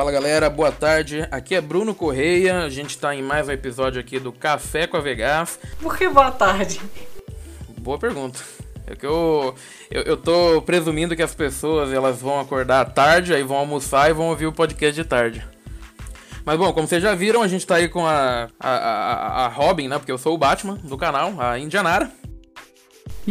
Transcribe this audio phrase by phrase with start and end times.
[0.00, 1.28] Fala galera, boa tarde.
[1.30, 2.60] Aqui é Bruno Correia.
[2.60, 5.60] A gente tá em mais um episódio aqui do Café com a Vegas.
[5.78, 6.80] Por que boa tarde?
[7.78, 8.40] Boa pergunta.
[8.86, 9.54] É que eu,
[9.90, 14.14] eu, eu tô presumindo que as pessoas elas vão acordar tarde, aí vão almoçar e
[14.14, 15.46] vão ouvir o podcast de tarde.
[16.46, 19.48] Mas bom, como vocês já viram, a gente tá aí com a, a, a, a
[19.48, 19.98] Robin, né?
[19.98, 22.10] Porque eu sou o Batman do canal, a Indianara.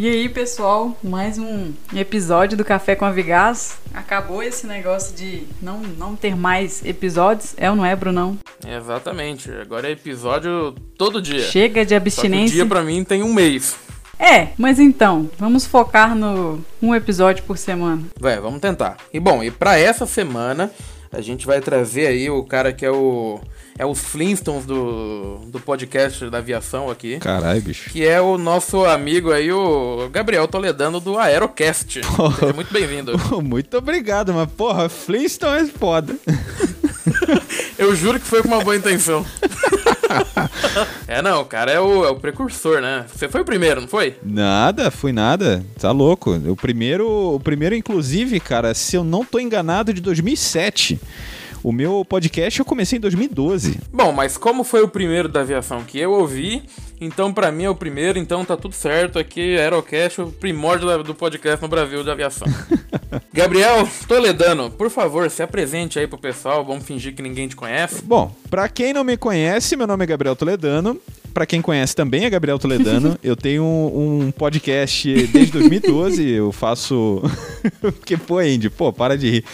[0.01, 3.79] E aí, pessoal, mais um episódio do Café com a Vigás.
[3.93, 8.39] Acabou esse negócio de não, não ter mais episódios, é ou não é, Brunão?
[8.65, 9.51] Exatamente.
[9.51, 11.41] Agora é episódio todo dia.
[11.41, 12.55] Chega de Só abstinência.
[12.55, 13.75] dia pra mim tem um mês.
[14.17, 18.01] É, mas então, vamos focar no um episódio por semana.
[18.17, 18.95] Vai, vamos tentar.
[19.13, 20.71] E bom, e pra essa semana
[21.11, 23.39] a gente vai trazer aí o cara que é o
[23.77, 27.89] é os Flintstones do, do podcast da aviação aqui, Caralho, bicho.
[27.89, 32.01] que é o nosso amigo aí o Gabriel Toledano do Aerocast.
[32.39, 33.13] Seja muito bem-vindo.
[33.41, 36.15] Muito obrigado, mas porra, Flintstone é foda.
[37.77, 39.25] Eu juro que foi com uma boa intenção.
[41.07, 43.05] é, não, o cara é o, é o precursor, né?
[43.13, 44.17] Você foi o primeiro, não foi?
[44.23, 45.63] Nada, fui nada.
[45.79, 46.31] Tá louco.
[46.31, 50.99] O primeiro, o primeiro inclusive, cara, se eu não tô enganado, de 2007.
[51.61, 53.79] O meu podcast eu comecei em 2012.
[53.91, 56.63] Bom, mas como foi o primeiro da aviação que eu ouvi,
[57.01, 59.19] então pra mim é o primeiro, então tá tudo certo.
[59.19, 62.47] Aqui é Aerocast, o primórdio do podcast no Brasil de aviação.
[63.33, 68.01] Gabriel Toledano, por favor, se apresente aí pro pessoal, vamos fingir que ninguém te conhece.
[68.03, 70.99] Bom, pra quem não me conhece, meu nome é Gabriel Toledano.
[71.33, 73.17] Pra quem conhece também é Gabriel Toledano.
[73.23, 76.27] eu tenho um, um podcast desde 2012.
[76.27, 77.21] Eu faço.
[77.79, 79.45] Porque, pô, Andy, pô, para de rir.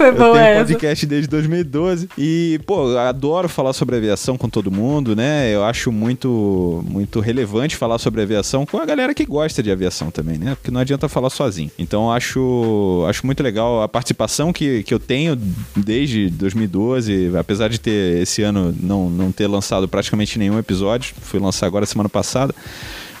[0.00, 0.64] Foi Eu boa tenho essa.
[0.64, 5.54] podcast desde 2012 e, pô, eu adoro falar sobre aviação com todo mundo, né?
[5.54, 10.10] Eu acho muito, muito relevante falar sobre aviação com a galera que gosta de aviação
[10.10, 10.54] também, né?
[10.54, 11.70] Porque não adianta falar sozinho.
[11.78, 15.38] Então, eu acho, acho muito legal a participação que, que eu tenho
[15.76, 21.38] desde 2012, apesar de ter esse ano não, não ter lançado praticamente nenhum episódio, fui
[21.38, 22.54] lançar agora semana passada.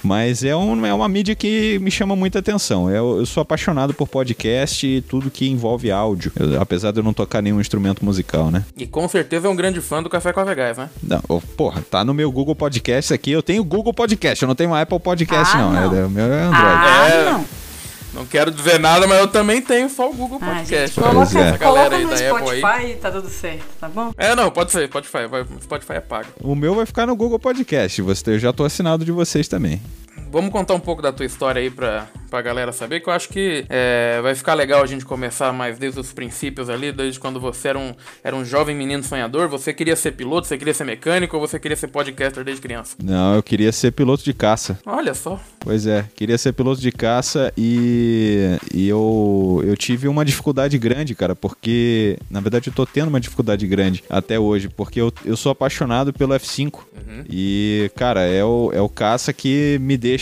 [0.02, 2.88] Mas é, um, é uma mídia que me chama muita atenção.
[2.90, 6.32] Eu, eu sou apaixonado por podcast e tudo que envolve áudio.
[6.38, 8.64] Eu- apesar de eu não tocar nenhum instrumento musical, né?
[8.76, 10.88] E com certeza é um grande fã do Café com a Vegas, né?
[11.02, 13.30] Não, ô, porra, tá no meu Google Podcast aqui.
[13.30, 15.72] Eu tenho Google Podcast, eu não tenho Apple Podcast, Ah, não.
[15.72, 15.94] não.
[15.96, 16.64] É, o meu é Android.
[16.64, 17.30] Ah, É.
[17.32, 17.59] não.
[18.12, 20.94] Não quero dizer nada, mas eu também tenho só o Google Ah, Podcast.
[20.94, 21.58] gente, Pois coloca, é.
[21.58, 22.60] Coloca aí no da Apple aí.
[22.60, 24.12] Spotify e tá tudo certo, tá bom?
[24.16, 26.28] É, não, pode ser, Spotify, vai, Spotify é pago.
[26.42, 28.02] O meu vai ficar no Google Podcast.
[28.02, 29.80] Você, eu já tô assinado de vocês também.
[30.30, 33.28] Vamos contar um pouco da tua história aí pra, pra galera saber, que eu acho
[33.28, 37.40] que é, vai ficar legal a gente começar mais desde os princípios ali, desde quando
[37.40, 37.92] você era um,
[38.22, 39.48] era um jovem menino sonhador.
[39.48, 42.96] Você queria ser piloto, você queria ser mecânico ou você queria ser podcaster desde criança?
[43.02, 44.78] Não, eu queria ser piloto de caça.
[44.86, 45.40] Olha só.
[45.58, 51.14] Pois é, queria ser piloto de caça e, e eu, eu tive uma dificuldade grande,
[51.16, 55.36] cara, porque na verdade eu tô tendo uma dificuldade grande até hoje, porque eu, eu
[55.36, 56.78] sou apaixonado pelo F5.
[57.28, 60.19] E, cara, é o, é o caça que me deixa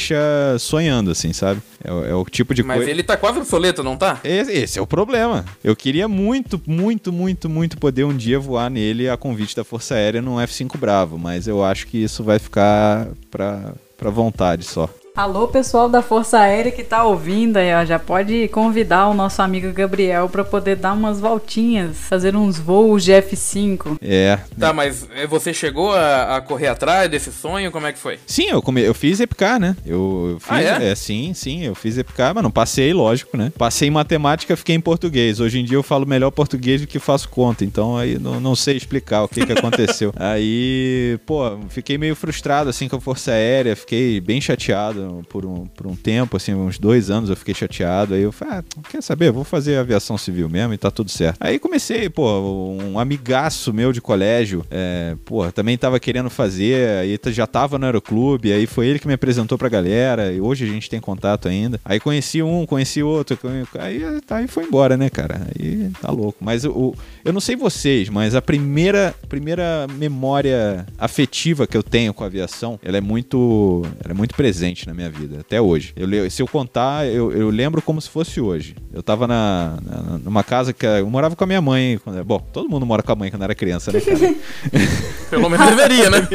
[0.59, 1.61] sonhando, assim, sabe?
[1.83, 2.91] É, o- é o tipo de Mas coisa.
[2.91, 4.21] ele tá quase obsoleto, não tá?
[4.25, 5.45] Esse, esse é o problema.
[5.63, 9.95] Eu queria muito, muito, muito, muito poder um dia voar nele a convite da Força
[9.95, 14.89] Aérea num F5 Bravo, mas eu acho que isso vai ficar pra, pra vontade só.
[15.19, 19.43] Alô, pessoal da Força Aérea que tá ouvindo aí, ó, já pode convidar o nosso
[19.43, 23.99] amigo Gabriel pra poder dar umas voltinhas, fazer uns voos de F5.
[24.01, 24.39] É.
[24.57, 27.73] Tá, mas é, você chegou a, a correr atrás desse sonho?
[27.73, 28.21] Como é que foi?
[28.29, 28.81] Sim, eu, come...
[28.81, 29.77] eu fiz EPK, né?
[29.85, 30.95] Eu, eu fiz, Ah, é?
[30.95, 33.51] sim, sim, eu fiz EPK, mas não passei, lógico, né?
[33.59, 35.41] Passei em matemática, fiquei em português.
[35.41, 38.55] Hoje em dia eu falo melhor português do que faço conta, então aí não, não
[38.55, 40.13] sei explicar o que, que aconteceu.
[40.17, 45.67] aí, pô, fiquei meio frustrado assim com a Força Aérea, fiquei bem chateado por um,
[45.67, 48.15] por um tempo, assim, uns dois anos eu fiquei chateado.
[48.15, 49.31] Aí eu falei, ah, quer saber?
[49.33, 51.37] Vou fazer aviação civil mesmo e tá tudo certo.
[51.41, 57.19] Aí comecei, pô, um amigaço meu de colégio, é, pô, também tava querendo fazer, aí
[57.29, 60.69] já tava no aeroclube, aí foi ele que me apresentou pra galera, e hoje a
[60.69, 61.81] gente tem contato ainda.
[61.85, 63.39] Aí conheci um, conheci outro,
[63.79, 65.41] aí, aí foi embora, né, cara?
[65.59, 66.39] Aí tá louco.
[66.41, 66.95] Mas o-
[67.25, 72.27] eu não sei vocês, mas a primeira, primeira memória afetiva que eu tenho com a
[72.27, 75.93] aviação, ela é muito, ela é muito presente na minha vida, até hoje.
[75.97, 78.75] Eu, se eu contar, eu, eu lembro como se fosse hoje.
[78.93, 82.39] Eu tava na, na- numa casa que eu morava com a minha mãe, quando, bom,
[82.53, 84.19] todo mundo mora com a mãe quando era criança, né, cara?
[85.31, 86.27] Pelo menos deveria, né?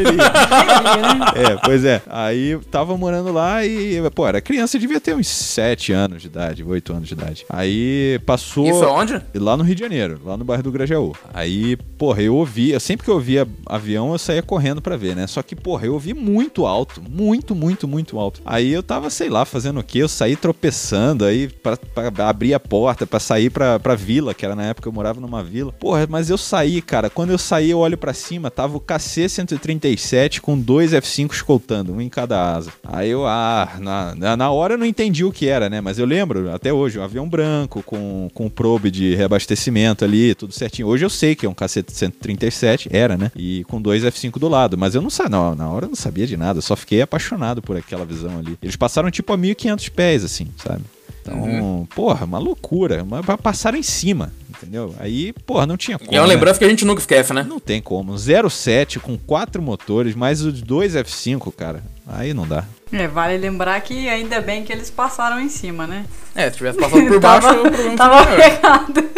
[1.36, 2.02] É, pois é.
[2.08, 6.64] Aí tava morando lá e, pô, era criança, devia ter uns 7 anos de idade,
[6.64, 7.46] 8 anos de idade.
[7.50, 8.68] Aí passou.
[8.68, 9.20] Isso aonde?
[9.36, 11.14] Lá no Rio de Janeiro, lá no bairro do Grajaú.
[11.34, 15.28] Aí, porra, eu ouvia, sempre que eu ouvia avião, eu saía correndo pra ver, né?
[15.28, 18.42] Só que, porra, eu ouvi muito alto, muito, muito, muito alto.
[18.54, 19.98] Aí eu tava, sei lá, fazendo o quê?
[19.98, 24.56] Eu saí tropeçando aí pra abrir a porta, pra sair pra, pra vila, que era
[24.56, 25.72] na época eu morava numa vila.
[25.72, 27.10] Porra, mas eu saí, cara.
[27.10, 32.00] Quando eu saí, eu olho para cima, tava o KC-137 com dois F5 escoltando, um
[32.00, 32.72] em cada asa.
[32.84, 35.82] Aí eu, ah, na, na hora eu não entendi o que era, né?
[35.82, 40.54] Mas eu lembro, até hoje, um avião branco com, com probe de reabastecimento ali, tudo
[40.54, 40.90] certinho.
[40.90, 43.32] Hoje eu sei que é um KC-137, era, né?
[43.36, 44.78] E com dois F5 do lado.
[44.78, 47.76] Mas eu não sabia, na hora eu não sabia de nada, só fiquei apaixonado por
[47.76, 48.58] aquela visão ali.
[48.62, 50.84] Eles passaram tipo a 1500 pés, assim, sabe?
[51.22, 51.86] Então, uhum.
[51.86, 53.06] porra, uma loucura.
[53.06, 54.94] Mas passaram em cima, entendeu?
[55.00, 56.12] Aí, porra, não tinha como.
[56.12, 56.34] E é uma né?
[56.34, 57.44] lembrança que a gente nunca esquece, né?
[57.48, 58.18] Não tem como.
[58.18, 61.82] 07 com quatro motores, mais os dois F5, cara.
[62.06, 62.66] Aí não dá.
[62.92, 66.06] É, vale lembrar que ainda bem que eles passaram em cima, né?
[66.36, 69.10] É, se tivesse passado por baixo, tava, o problema tava pegado.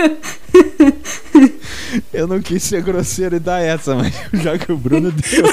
[2.14, 5.46] Eu não quis ser grosseiro e dar essa, mas já que o Bruno deu.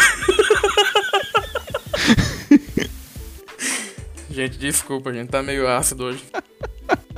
[4.32, 6.24] Gente, desculpa, a gente tá meio ácido hoje.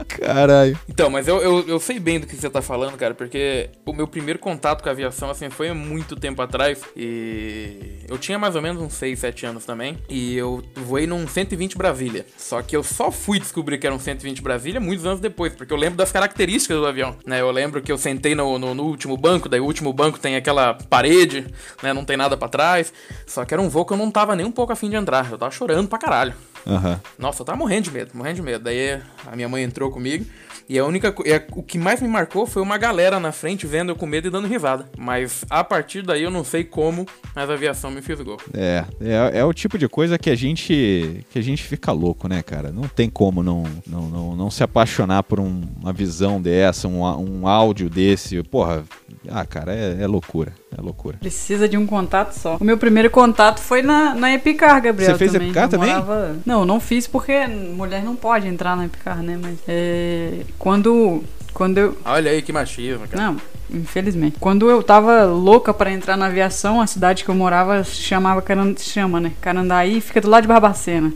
[0.08, 0.78] Caralho.
[0.88, 3.93] Então, mas eu, eu, eu, sei bem do que você tá falando, cara, porque o
[3.93, 6.82] meu primeiro contato com a aviação, assim, foi há muito tempo atrás.
[6.96, 9.96] E eu tinha mais ou menos uns 6, 7 anos também.
[10.08, 12.26] E eu voei num 120 Brasília.
[12.37, 15.72] Só que eu só fui descobrir que era um 120 Brasília muitos anos depois, porque
[15.72, 17.40] eu lembro das características do avião, né?
[17.40, 20.34] Eu lembro que eu sentei no, no, no último banco, daí o último banco tem
[20.34, 21.46] aquela parede,
[21.81, 21.93] né?
[21.93, 22.93] Não tem nada para trás.
[23.25, 25.31] Só que era um voo que eu não tava nem um pouco afim de entrar.
[25.31, 26.34] Eu tava chorando pra caralho.
[26.66, 26.96] Uhum.
[27.19, 28.64] Nossa, eu tava morrendo de medo, morrendo de medo.
[28.64, 30.25] Daí a minha mãe entrou comigo.
[30.69, 33.90] E a única é, o que mais me marcou foi uma galera na frente vendo
[33.90, 34.88] eu com medo e dando risada.
[34.96, 38.38] Mas a partir daí eu não sei como, mas a aviação me fisgou.
[38.55, 42.28] É, é, é o tipo de coisa que a gente que a gente fica louco,
[42.28, 42.72] né, cara?
[42.72, 47.02] Não tem como não não, não, não se apaixonar por um, uma visão dessa, um,
[47.02, 48.43] um áudio desse.
[48.43, 48.84] Porra,
[49.28, 50.52] ah, cara, é, é, loucura.
[50.76, 51.16] É loucura.
[51.19, 52.56] Precisa de um contato só.
[52.61, 55.12] O meu primeiro contato foi na, na Epicar, Gabriel.
[55.12, 55.49] Você fez também.
[55.49, 55.90] Epicar também?
[55.90, 56.37] Morava...
[56.44, 59.39] Não, não fiz porque mulher não pode entrar na Epicar, né?
[59.41, 60.43] Mas é...
[60.59, 61.25] quando,
[61.55, 61.97] quando eu.
[62.05, 63.25] Olha aí que machismo, cara.
[63.25, 63.41] Não,
[63.71, 64.37] infelizmente.
[64.39, 68.75] Quando eu tava louca para entrar na aviação, a cidade que eu morava chamava Caran...
[68.77, 69.33] chama, né?
[69.41, 71.11] Carandaí, fica do lado de Barbacena.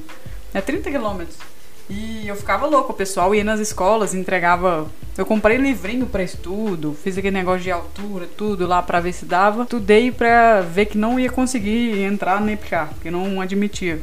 [0.54, 1.36] É 30 quilômetros.
[1.90, 4.86] E eu ficava louco, o pessoal ia nas escolas, entregava.
[5.16, 9.24] Eu comprei livrinho para estudo, fiz aquele negócio de altura, tudo lá para ver se
[9.24, 9.64] dava.
[9.64, 14.00] Tudei pra ver que não ia conseguir entrar no EPCAR, porque não admitia.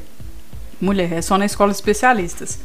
[0.80, 2.60] Mulher, é só na escola de especialistas.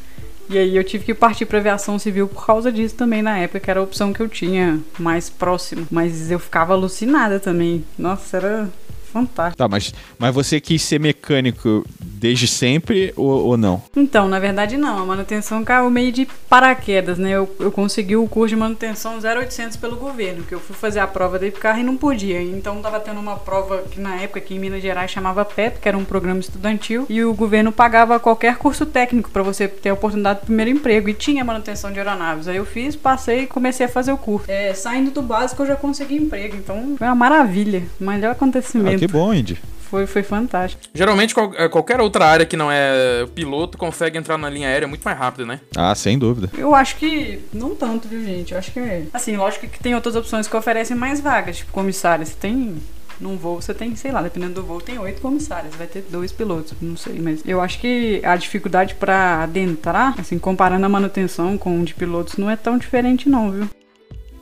[0.48, 3.60] E aí eu tive que partir para aviação civil por causa disso também na época,
[3.60, 5.86] que era a opção que eu tinha mais próximo.
[5.90, 7.84] Mas eu ficava alucinada também.
[7.96, 8.68] Nossa, era
[9.10, 9.56] fantástico.
[9.56, 11.84] Tá, mas, mas você quis ser mecânico
[12.20, 13.82] desde sempre ou, ou, não?
[13.96, 15.02] Então, na verdade não.
[15.02, 17.30] A manutenção caiu meio de paraquedas, né?
[17.30, 21.06] Eu, eu consegui o curso de manutenção 0800 pelo governo, que eu fui fazer a
[21.06, 22.40] prova da carro e não podia.
[22.42, 25.88] Então tava tendo uma prova que na época aqui em Minas Gerais chamava PEP, que
[25.88, 29.94] era um programa estudantil, e o governo pagava qualquer curso técnico para você ter a
[29.94, 32.48] oportunidade do primeiro emprego e tinha manutenção de aeronaves.
[32.48, 34.50] Aí eu fiz, passei e comecei a fazer o curso.
[34.50, 38.99] É, saindo do básico eu já consegui emprego, então foi uma maravilha, melhor acontecimento.
[39.00, 39.58] Que bom, Indy.
[39.90, 40.82] Foi, foi fantástico.
[40.94, 44.86] Geralmente, qual, é, qualquer outra área que não é piloto consegue entrar na linha aérea
[44.86, 45.58] muito mais rápido, né?
[45.74, 46.50] Ah, sem dúvida.
[46.56, 48.52] Eu acho que não tanto, viu, gente?
[48.52, 49.06] Eu acho que é.
[49.12, 52.26] Assim, lógico que tem outras opções que oferecem mais vagas, tipo comissária.
[52.26, 52.76] Você tem
[53.18, 56.32] num voo você tem, sei lá, dependendo do voo, tem oito comissários, vai ter dois
[56.32, 61.58] pilotos, não sei, mas eu acho que a dificuldade para adentrar, assim, comparando a manutenção
[61.58, 63.68] com o de pilotos, não é tão diferente não, viu?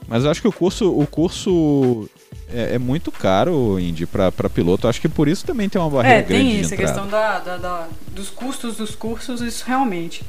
[0.09, 2.09] Mas eu acho que o curso, o curso
[2.53, 4.88] é, é muito caro, Indy, para piloto.
[4.88, 6.43] Acho que por isso também tem uma barreira é, grande.
[6.43, 10.25] É, tem isso, a questão da, da, da, dos custos dos cursos, isso realmente.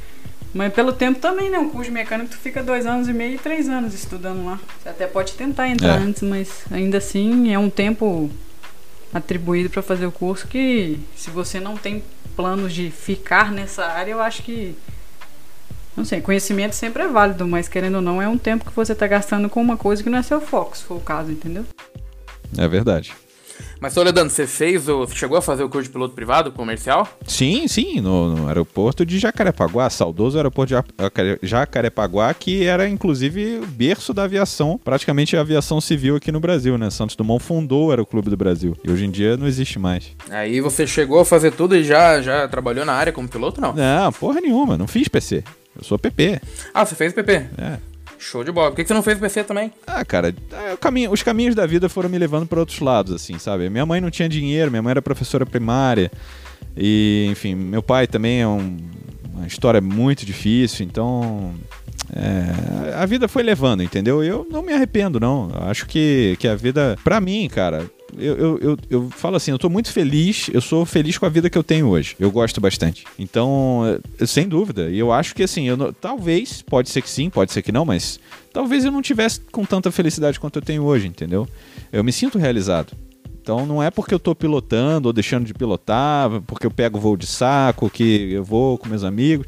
[0.53, 1.57] Mas pelo tempo também, né?
[1.59, 4.59] Um curso de mecânico tu fica dois anos e meio e três anos estudando lá.
[4.81, 6.03] Você até pode tentar entrar é.
[6.03, 8.29] antes, mas ainda assim é um tempo
[9.13, 12.03] atribuído para fazer o curso que se você não tem
[12.35, 14.75] planos de ficar nessa área, eu acho que
[15.99, 18.93] não sei, conhecimento sempre é válido, mas querendo ou não, é um tempo que você
[18.93, 21.65] está gastando com uma coisa que não é seu foco, se for o caso, entendeu?
[22.57, 23.13] É verdade.
[23.81, 25.05] Mas, Toledano, você fez o.
[25.07, 27.07] chegou a fazer o curso de piloto privado comercial?
[27.25, 33.65] Sim, sim, no, no aeroporto de Jacarepaguá, saudoso aeroporto de Jacarepaguá, que era inclusive o
[33.65, 36.89] berço da aviação, praticamente a aviação civil aqui no Brasil, né?
[36.89, 38.77] Santos Dumont fundou o Aeroclube do Brasil.
[38.83, 40.11] E hoje em dia não existe mais.
[40.29, 43.73] Aí você chegou a fazer tudo e já, já trabalhou na área como piloto, não?
[43.73, 45.43] Não, porra nenhuma, não fiz PC.
[45.79, 46.41] Eu sou PP.
[46.73, 47.33] Ah, você fez PP?
[47.57, 47.77] É.
[48.17, 48.69] Show de bola.
[48.69, 49.71] Por que você não fez PC também?
[49.87, 53.39] Ah, cara, é, caminho, os caminhos da vida foram me levando para outros lados, assim,
[53.39, 53.69] sabe?
[53.69, 56.11] Minha mãe não tinha dinheiro, minha mãe era professora primária.
[56.75, 58.77] E, enfim, meu pai também é um,
[59.33, 61.55] uma história muito difícil, então.
[62.15, 64.23] É, a vida foi levando, entendeu?
[64.23, 65.49] Eu não me arrependo, não.
[65.61, 69.59] Acho que, que a vida, pra mim, cara, eu, eu, eu, eu falo assim, eu
[69.59, 72.15] tô muito feliz, eu sou feliz com a vida que eu tenho hoje.
[72.19, 73.05] Eu gosto bastante.
[73.17, 73.83] Então,
[74.19, 74.89] eh, sem dúvida.
[74.89, 77.71] E eu acho que assim, eu não- talvez, pode ser que sim, pode ser que
[77.71, 78.19] não, mas
[78.51, 81.47] talvez eu não tivesse com tanta felicidade quanto eu tenho hoje, entendeu?
[81.91, 82.93] Eu me sinto realizado.
[83.41, 87.15] Então não é porque eu tô pilotando ou deixando de pilotar, porque eu pego voo
[87.17, 89.47] de saco, que eu vou com meus amigos.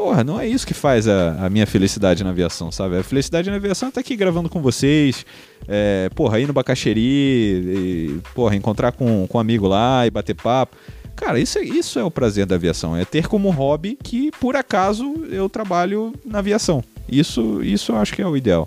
[0.00, 2.96] Porra, não é isso que faz a, a minha felicidade na aviação, sabe?
[2.96, 5.26] A felicidade na aviação é estar aqui gravando com vocês,
[5.68, 10.34] é, porra, ir no Bacaxeri, e, porra, encontrar com, com um amigo lá e bater
[10.34, 10.74] papo.
[11.14, 14.56] Cara, isso, é- isso é o prazer da aviação, é ter como hobby que, por
[14.56, 16.82] acaso, eu trabalho na aviação.
[17.06, 18.66] Isso, isso eu acho que é o ideal.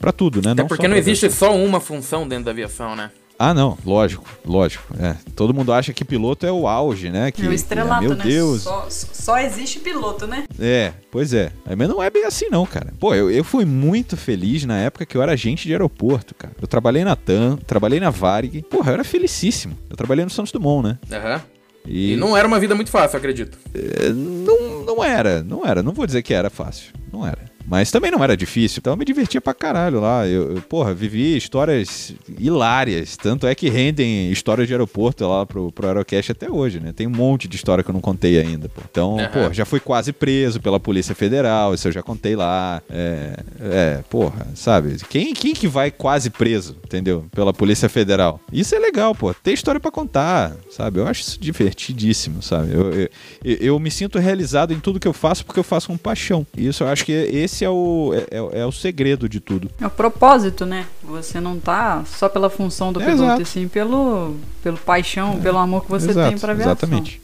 [0.00, 0.50] Pra tudo, né?
[0.50, 1.52] Até só porque não existe aviação.
[1.52, 3.12] só uma função dentro da aviação, né?
[3.46, 4.84] Ah, não, lógico, lógico.
[4.98, 5.16] É.
[5.36, 7.30] Todo mundo acha que piloto é o auge, né?
[7.30, 8.24] Que, É o que- estrelato, meu né?
[8.24, 8.62] Deus.
[8.62, 10.44] Só, só existe piloto, né?
[10.58, 11.52] É, pois é.
[11.66, 12.92] É, Mas não é bem assim, não, cara.
[12.98, 16.54] Pô, eu, eu fui muito feliz na época que eu era agente de aeroporto, cara.
[16.60, 18.62] Eu trabalhei na TAM, trabalhei na Varig.
[18.62, 19.76] Porra, eu era felicíssimo.
[19.90, 20.98] Eu trabalhei no Santos Dumont, né?
[21.12, 21.42] Aham.
[21.86, 23.58] E, E não era uma vida muito fácil, eu acredito.
[23.74, 25.82] é, não, não era, não era.
[25.82, 26.92] Não vou dizer que era fácil.
[27.12, 27.52] Não era.
[27.66, 28.78] Mas também não era difícil.
[28.80, 30.26] Então eu me divertia pra caralho lá.
[30.26, 33.16] Eu, eu, porra, vivi histórias hilárias.
[33.16, 36.92] Tanto é que rendem histórias de aeroporto lá pro, pro Aerocast até hoje, né?
[36.92, 38.82] Tem um monte de história que eu não contei ainda, pô.
[38.90, 39.28] Então, Aham.
[39.48, 41.72] pô, já fui quase preso pela Polícia Federal.
[41.74, 42.82] Isso eu já contei lá.
[42.90, 44.96] É, é porra, sabe?
[45.08, 47.26] Quem, quem que vai quase preso, entendeu?
[47.34, 48.40] Pela Polícia Federal.
[48.52, 49.32] Isso é legal, pô.
[49.32, 51.00] Tem história pra contar, sabe?
[51.00, 52.72] Eu acho isso divertidíssimo, sabe?
[52.72, 53.08] Eu, eu,
[53.44, 56.46] eu- eu me sinto realizado em tudo que eu faço porque eu faço com paixão.
[56.56, 59.70] E isso eu acho que esse é o, é, é- é o segredo de tudo.
[59.78, 60.86] É o propósito, né?
[61.02, 63.42] Você não tá só pela função do É, piloto, exato.
[63.42, 66.72] e sim pelo, pelo paixão, pelo amor que você Exato, tem pra aviação.
[66.72, 67.20] Exatamente.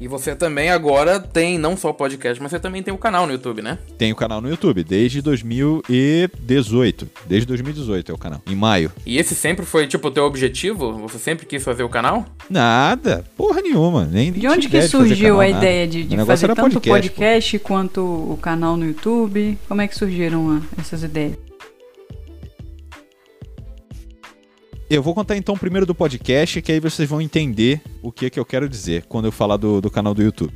[0.00, 3.26] E você também agora tem não só o podcast, mas você também tem o canal
[3.26, 3.78] no YouTube, né?
[3.98, 7.08] Tem o canal no YouTube desde 2018.
[7.26, 8.42] Desde 2018 é o canal.
[8.46, 8.90] Em maio.
[9.06, 10.98] E esse sempre foi, tipo, o teu objetivo?
[10.98, 12.26] Você sempre quis fazer o canal?
[12.48, 13.24] Nada.
[13.36, 14.04] Porra nenhuma.
[14.04, 15.58] Nem, nem De onde que surgiu canal, a nada.
[15.58, 19.58] ideia de, de fazer tanto o podcast, podcast quanto o canal no YouTube?
[19.68, 21.51] Como é que surgiram essas ideias?
[24.92, 28.38] Eu vou contar então primeiro do podcast, que aí vocês vão entender o que, que
[28.38, 30.52] eu quero dizer quando eu falar do, do canal do YouTube.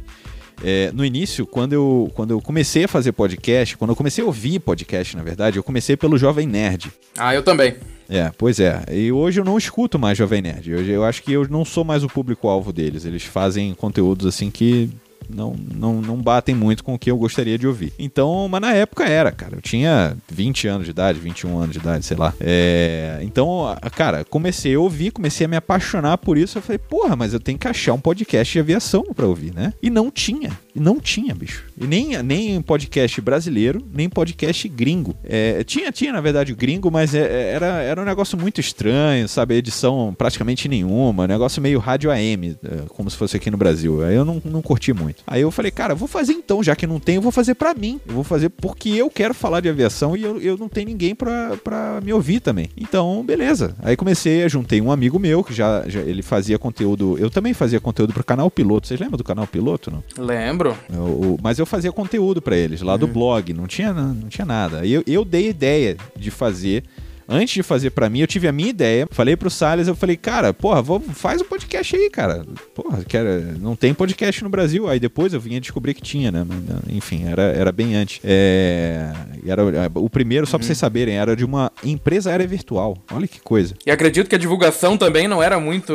[0.63, 4.27] É, no início, quando eu, quando eu comecei a fazer podcast, quando eu comecei a
[4.27, 6.93] ouvir podcast, na verdade, eu comecei pelo Jovem Nerd.
[7.17, 7.77] Ah, eu também.
[8.11, 8.85] É, pois é.
[8.93, 10.75] E hoje eu não escuto mais Jovem Nerd.
[10.75, 13.07] Hoje eu acho que eu não sou mais o público-alvo deles.
[13.07, 14.91] Eles fazem conteúdos assim que
[15.29, 17.93] não, não, não batem muito com o que eu gostaria de ouvir.
[17.99, 19.57] Então, mas na época era, cara.
[19.57, 22.33] Eu tinha 20 anos de idade, 21 anos de idade, sei lá.
[22.41, 26.59] É, então, cara, comecei a ouvir, comecei a me apaixonar por isso.
[26.59, 29.73] Eu falei, porra, mas eu tenho que achar um podcast de aviação pra ouvir, né?
[29.83, 30.51] E não tinha.
[30.75, 31.65] Não tinha, bicho.
[31.81, 35.15] E nem, nem podcast brasileiro, nem podcast gringo.
[35.25, 39.29] É, tinha, tinha, na verdade, gringo, mas é- é- era, era um negócio muito estranho,
[39.29, 39.55] sabe?
[39.55, 44.05] Edição praticamente nenhuma, um negócio meio rádio AM, é, como se fosse aqui no Brasil.
[44.05, 45.16] Aí eu não, não curti muito.
[45.27, 47.75] Aí eu falei, cara, vou fazer então, já que não tem, eu vou fazer pra
[47.75, 48.01] mim.
[48.07, 51.15] Eu vou fazer porque eu quero falar de aviação e eu, eu não tenho ninguém
[51.15, 52.69] pra, pra me ouvir também.
[52.77, 53.75] Então, beleza.
[53.83, 57.17] Aí comecei, juntei um amigo meu que já, já ele fazia conteúdo.
[57.19, 58.87] Eu também fazia conteúdo pro canal Piloto.
[58.87, 60.03] Vocês lembram do canal Piloto, não?
[60.25, 60.77] Lembro.
[60.93, 64.45] O- o- mas eu fazia conteúdo pra eles lá do blog, não tinha, não tinha
[64.45, 64.87] nada.
[64.87, 66.85] Eu, eu dei ideia de fazer.
[67.29, 69.09] Antes de fazer pra mim, eu tive a minha ideia.
[69.11, 72.45] Falei pro Salles, eu falei, cara, porra, vou, faz um podcast aí, cara.
[72.75, 74.89] Porra, quero, não tem podcast no Brasil.
[74.89, 76.47] Aí depois eu vinha descobrir que tinha, né?
[76.89, 78.21] Enfim, era, era bem antes.
[78.23, 79.13] É,
[79.47, 79.63] era,
[79.95, 82.97] o primeiro, só pra vocês saberem, era de uma empresa aérea virtual.
[83.13, 83.75] Olha que coisa.
[83.85, 85.93] E acredito que a divulgação também não era muito,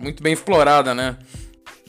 [0.00, 1.16] muito bem explorada, né?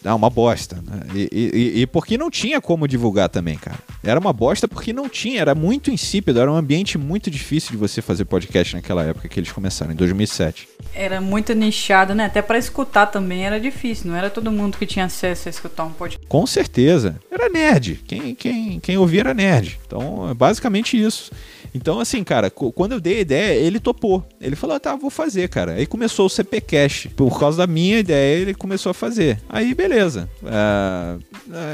[0.03, 0.77] Ah, uma bosta.
[0.85, 1.01] né?
[1.13, 3.77] E, e- e- porque não tinha como divulgar também, cara.
[4.03, 7.77] Era uma bosta porque não tinha, era muito insípido, era um ambiente muito difícil de
[7.77, 10.67] você fazer podcast naquela época que eles começaram, em 2007.
[10.95, 12.25] Era muito nichado, né?
[12.25, 14.09] Até pra escutar também era difícil.
[14.09, 16.25] Não era todo mundo que tinha acesso a escutar um podcast.
[16.27, 17.19] Com certeza.
[17.29, 18.01] Era nerd.
[18.07, 19.79] Quem, quem, quem ouvia era nerd.
[19.85, 21.31] Então, é basicamente isso.
[21.73, 24.27] Então, assim, cara, quando eu dei a ideia, ele topou.
[24.39, 25.73] Ele falou, ah, tá, vou fazer, cara.
[25.73, 27.07] Aí começou o CP Cash.
[27.15, 29.39] Por causa da minha ideia, ele começou a fazer.
[29.47, 30.29] Aí, beleza.
[30.45, 31.17] Ah,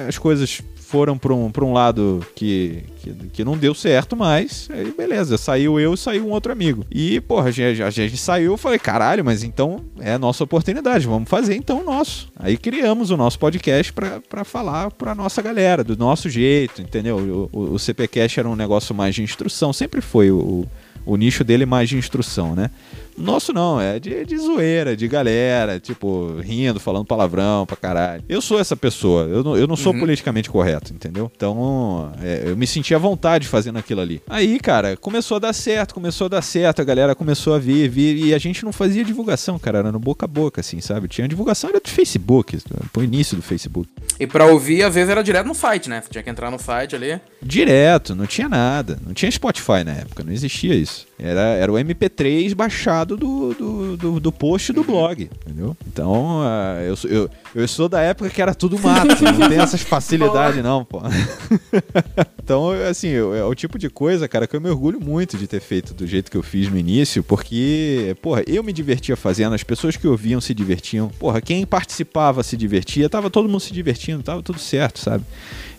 [0.08, 4.70] as coisas foram pra um, um lado que, que, que não deu certo mais.
[4.72, 5.38] Aí, beleza.
[5.38, 6.86] Saiu eu e saiu um outro amigo.
[6.92, 8.54] E, porra, a gente, a gente saiu.
[8.54, 11.08] Eu falei, caralho, mas então é a nossa oportunidade.
[11.08, 12.30] Vamos fazer então o nosso.
[12.38, 17.18] Aí criamos o nosso podcast pra falar pra nossa galera, do nosso jeito, entendeu?
[17.18, 19.74] O, o, o CPCast era um negócio mais de instrução.
[19.74, 20.66] Sempre foi o,
[21.06, 22.70] o nicho dele mais de instrução, né?
[23.18, 28.24] Nosso não, é de, de zoeira, de galera, tipo, rindo, falando palavrão pra caralho.
[28.28, 30.00] Eu sou essa pessoa, eu não, eu não sou Uhum.
[30.02, 31.32] politicamente correto, entendeu?
[31.36, 34.22] Então, é, eu me sentia à vontade fazendo aquilo ali.
[34.30, 37.88] Aí, cara, começou a dar certo, começou a dar certo, a galera começou a vir,
[37.90, 41.08] vir, e a gente não fazia divulgação, cara, era no boca a boca, assim, sabe?
[41.08, 42.58] Tinha divulgação, era do Facebook,
[42.92, 43.90] pro início do Facebook.
[44.20, 46.04] E pra ouvir, às vezes era direto no site, né?
[46.10, 47.20] Tinha que entrar no site ali.
[47.42, 48.98] Direto, não tinha nada.
[49.06, 51.06] Não tinha Spotify na época, não existia isso.
[51.18, 55.76] Era, era o MP3 baixado do, do, do, do post do blog, entendeu?
[55.88, 59.82] Então, ah, eu, eu, eu sou da época que era tudo mato, não tem essas
[59.82, 61.02] facilidades não, pô.
[62.44, 65.48] então, assim, eu- é o tipo de coisa, cara, que eu me orgulho muito de
[65.48, 69.54] ter feito do jeito que eu fiz no início, porque, porra, eu me divertia fazendo,
[69.56, 73.74] as pessoas que ouviam se divertiam, porra, quem participava se divertia, tava todo mundo se
[73.74, 75.24] divertindo, tava tudo certo, sabe?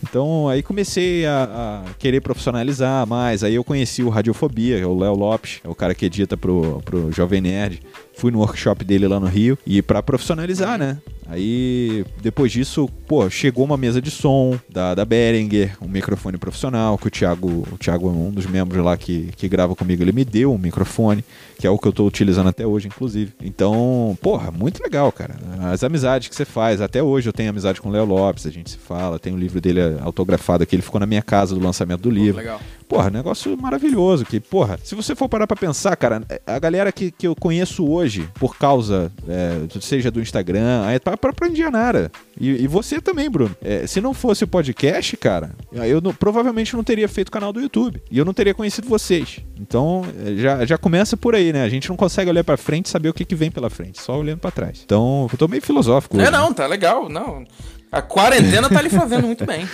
[0.03, 3.43] Então aí comecei a, a querer profissionalizar mais.
[3.43, 6.81] Aí eu conheci o Radiofobia, é o Léo Lopes, é o cara que edita pro,
[6.85, 7.81] pro Jovem Nerd.
[8.15, 10.99] Fui no workshop dele lá no Rio e pra profissionalizar, né?
[11.29, 16.97] Aí depois disso, pô, chegou uma mesa de som da, da Behringer, um microfone profissional,
[16.97, 20.13] que o Thiago, o Thiago é um dos membros lá que, que grava comigo, ele
[20.13, 21.25] me deu um microfone,
[21.59, 23.33] que é o que eu tô utilizando até hoje, inclusive.
[23.43, 25.35] Então, porra, muito legal, cara.
[25.73, 28.51] As amizades que você faz, até hoje eu tenho amizade com o Léo Lopes, a
[28.51, 31.61] gente se fala, tem o livro dele autografado aqui, ele ficou na minha casa do
[31.61, 32.39] lançamento do livro.
[32.39, 32.61] Legal.
[32.89, 34.25] Porra, negócio maravilhoso.
[34.25, 37.89] Que, porra, se você for parar pra pensar, cara, a galera que, que eu conheço
[37.89, 42.11] hoje, por causa, é, seja do Instagram, aí pra, pra, pra Indianara.
[42.39, 43.55] E, e você também, Bruno.
[43.63, 47.53] É, se não fosse o podcast, cara, eu não- provavelmente não teria feito o canal
[47.53, 48.03] do YouTube.
[48.11, 49.41] E eu não teria conhecido vocês.
[49.61, 51.63] Então, é, já, já começa por aí, né?
[51.63, 54.01] A gente não consegue olhar pra frente e saber o que, que vem pela frente,
[54.01, 54.81] só olhando pra trás.
[54.85, 56.17] Então, eu tô meio filosófico.
[56.17, 56.39] É, hoje, né?
[56.39, 57.09] não, tá legal.
[57.09, 57.45] Não.
[57.91, 59.67] A quarentena tá lhe fazendo muito bem.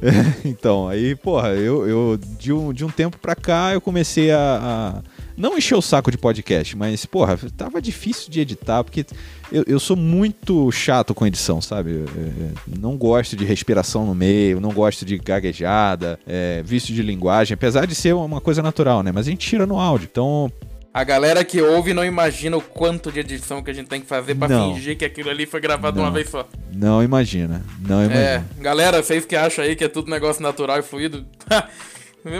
[0.44, 4.60] então, aí, porra, eu, eu de, um, de um tempo pra cá eu comecei a,
[4.98, 5.02] a
[5.36, 9.04] não encher o saco de podcast, mas, porra, tava difícil de editar, porque
[9.52, 11.90] eu, eu sou muito chato com edição, sabe?
[11.90, 17.02] Eu, eu não gosto de respiração no meio, não gosto de gaguejada, é, vício de
[17.02, 19.12] linguagem, apesar de ser uma coisa natural, né?
[19.12, 20.08] Mas a gente tira no áudio.
[20.10, 20.50] Então,
[20.92, 24.06] A galera que ouve não imagina o quanto de edição que a gente tem que
[24.06, 24.74] fazer pra Não.
[24.74, 26.04] fingir que aquilo ali foi gravado Não.
[26.06, 26.48] uma vez só.
[26.74, 28.46] não imagina, não É, imagina.
[28.60, 31.24] galera, vocês que acham aí que é tudo negócio natural e fluido.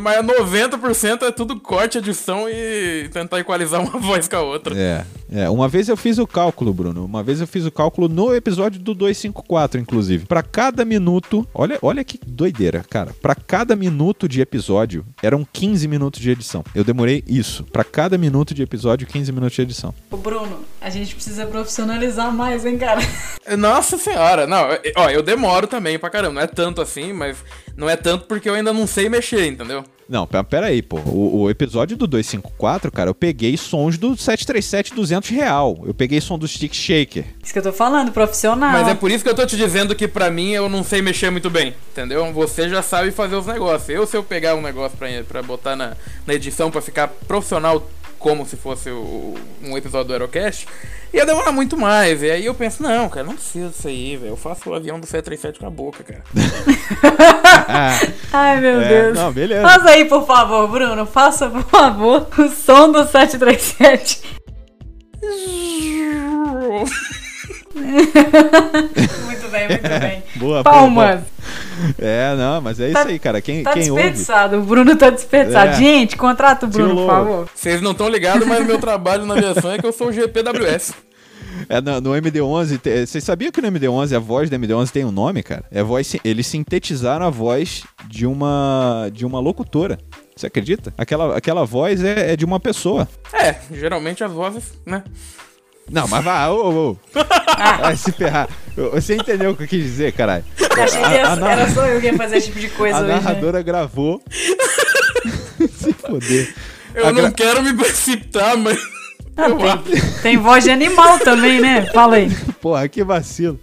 [0.02, 4.74] Mas 90% é tudo corte, edição e tentar equalizar uma voz com a outra.
[4.76, 7.04] É, é, uma vez eu fiz o cálculo, Bruno.
[7.04, 10.26] Uma vez eu fiz o cálculo no episódio do 254, inclusive.
[10.26, 13.14] Pra cada minuto, olha, olha que doideira, cara.
[13.22, 16.64] Pra cada minuto de episódio, eram 15 minutos de edição.
[16.74, 17.64] Eu demorei isso.
[17.64, 19.94] Pra cada minuto de episódio, 15 minutos de edição.
[20.10, 23.00] Ô, Bruno, a gente precisa profissionalizar mais, hein, cara?
[23.56, 26.34] Nossa senhora, não, é- ó, eu demoro também pra caramba.
[26.34, 27.36] Não é tanto assim, mas
[27.76, 29.84] não é tanto porque eu ainda não sei mexer, entendeu?
[30.08, 30.98] Não, pe- pera aí, pô.
[31.00, 35.80] O, o episódio do 254, cara, eu peguei sons do 737-200 real.
[35.84, 37.24] Eu peguei som do Stick Shaker.
[37.42, 38.70] Isso que eu tô falando, profissional.
[38.70, 41.02] Mas é por isso que eu tô te dizendo que pra mim eu não sei
[41.02, 42.32] mexer muito bem, entendeu?
[42.32, 43.88] Você já sabe fazer os negócios.
[43.88, 47.90] Eu, se eu pegar um negócio pra, pra botar na, na edição pra ficar profissional
[48.18, 50.66] como se fosse o- um episódio do Aerocast,
[51.12, 52.22] ia demorar muito mais.
[52.22, 54.32] E aí eu penso, não, cara, não precisa disso aí, velho.
[54.32, 56.22] Eu faço o avião do 737 com a boca, cara.
[58.32, 59.18] Ai, meu É, Deus.
[59.18, 59.62] não, beleza.
[59.62, 61.06] Faça aí, por favor, Bruno.
[61.06, 64.22] Faça, por favor, o som do 737.
[69.24, 70.22] muito bem, muito bem.
[70.36, 71.20] Boa, boa, Palmas.
[71.20, 71.36] boa.
[71.98, 73.40] É, não, mas é isso Tá- aí, cara.
[73.40, 74.02] Quem, Tá quem ouve.
[74.02, 74.56] desperdiçado.
[74.58, 75.70] O Bruno tá desperdiçado.
[75.70, 75.74] É.
[75.74, 77.48] Gente, contrata o Bruno, por favor.
[77.54, 80.12] Vocês não estão ligados, mas o meu trabalho na aviação é que eu sou o
[80.12, 80.94] GPWS.
[81.70, 85.04] É, no, no MD-11, te- vocês sabiam que no MD-11 a voz do MD-11 tem
[85.06, 85.64] um nome, cara?
[85.70, 89.98] É voz, eles sintetizaram a voz de uma de uma locutora.
[90.36, 90.92] Você acredita?
[90.98, 93.08] Aquela, aquela voz é, é de uma pessoa.
[93.32, 95.02] É, geralmente as vozes, né?
[95.90, 96.96] Não, mas vai, ô, ô, ô.
[97.80, 98.48] Vai se ferrar.
[98.92, 100.44] Você entendeu o que eu quis dizer, caralho?
[100.58, 102.58] Eu achei que A- era, a nar- era só eu que ia fazer esse tipo
[102.60, 103.08] de coisa A hoje.
[103.08, 103.14] né?
[103.14, 104.22] narradora gravou.
[105.72, 106.54] se foder.
[106.94, 108.78] Eu A não gra- quero me precipitar, mas.
[109.36, 109.78] Ah, acho.
[109.84, 111.86] tem, tem voz de animal também, né?
[111.92, 112.30] Fala aí.
[112.60, 113.58] Porra, que vacilo.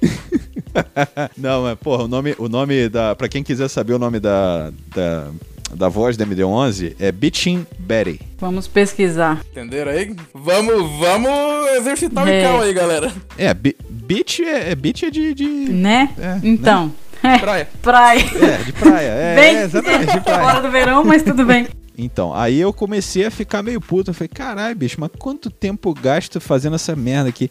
[1.36, 3.14] Não, mas, porra, o nome, o nome da.
[3.14, 5.28] Pra quem quiser saber o nome da, da,
[5.74, 8.20] da voz da MD11 é Bitchin Betty.
[8.38, 9.40] Vamos pesquisar.
[9.50, 10.14] Entenderam aí?
[10.32, 11.32] Vamos, vamos
[11.76, 12.40] exercitar o É.
[12.40, 13.12] Icão aí, galera.
[13.36, 15.44] É, bi- beach é, é beach é de, de.
[15.46, 16.10] Né?
[16.18, 16.92] É, então.
[17.22, 17.68] É, Praia.
[17.80, 18.20] praia.
[18.20, 19.06] É, de praia.
[19.08, 20.60] É, Bem, é, exatamente, de fora praia.
[20.60, 21.66] do verão, mas tudo bem.
[21.96, 24.10] Então, aí eu comecei a ficar meio puto.
[24.10, 27.48] Eu falei, caralho, bicho, mas quanto tempo gasto fazendo essa merda aqui?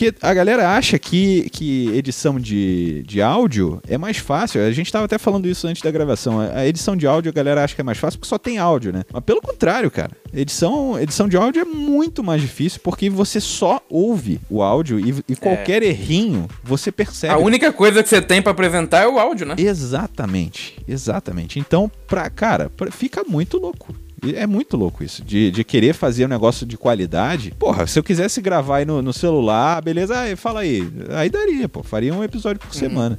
[0.00, 4.62] Porque a galera acha que, que edição de, de áudio é mais fácil.
[4.64, 6.40] A gente tava até falando isso antes da gravação.
[6.40, 8.94] A edição de áudio a galera acha que é mais fácil porque só tem áudio,
[8.94, 9.02] né?
[9.12, 10.12] Mas pelo contrário, cara.
[10.32, 15.22] Edição, edição de áudio é muito mais difícil porque você só ouve o áudio e,
[15.28, 17.34] e qualquer errinho você percebe.
[17.34, 19.54] A única coisa que você tem pra apresentar é o áudio, né?
[19.58, 21.58] Exatamente, exatamente.
[21.58, 23.94] Então, pra, cara, pra- fica muito louco.
[24.24, 27.52] E É muito louco isso, de, de querer fazer um negócio de qualidade.
[27.58, 30.86] Porra, se eu quisesse gravar aí no, no celular, beleza, aí, fala aí.
[31.10, 33.18] Aí daria, pô, faria um episódio por semana.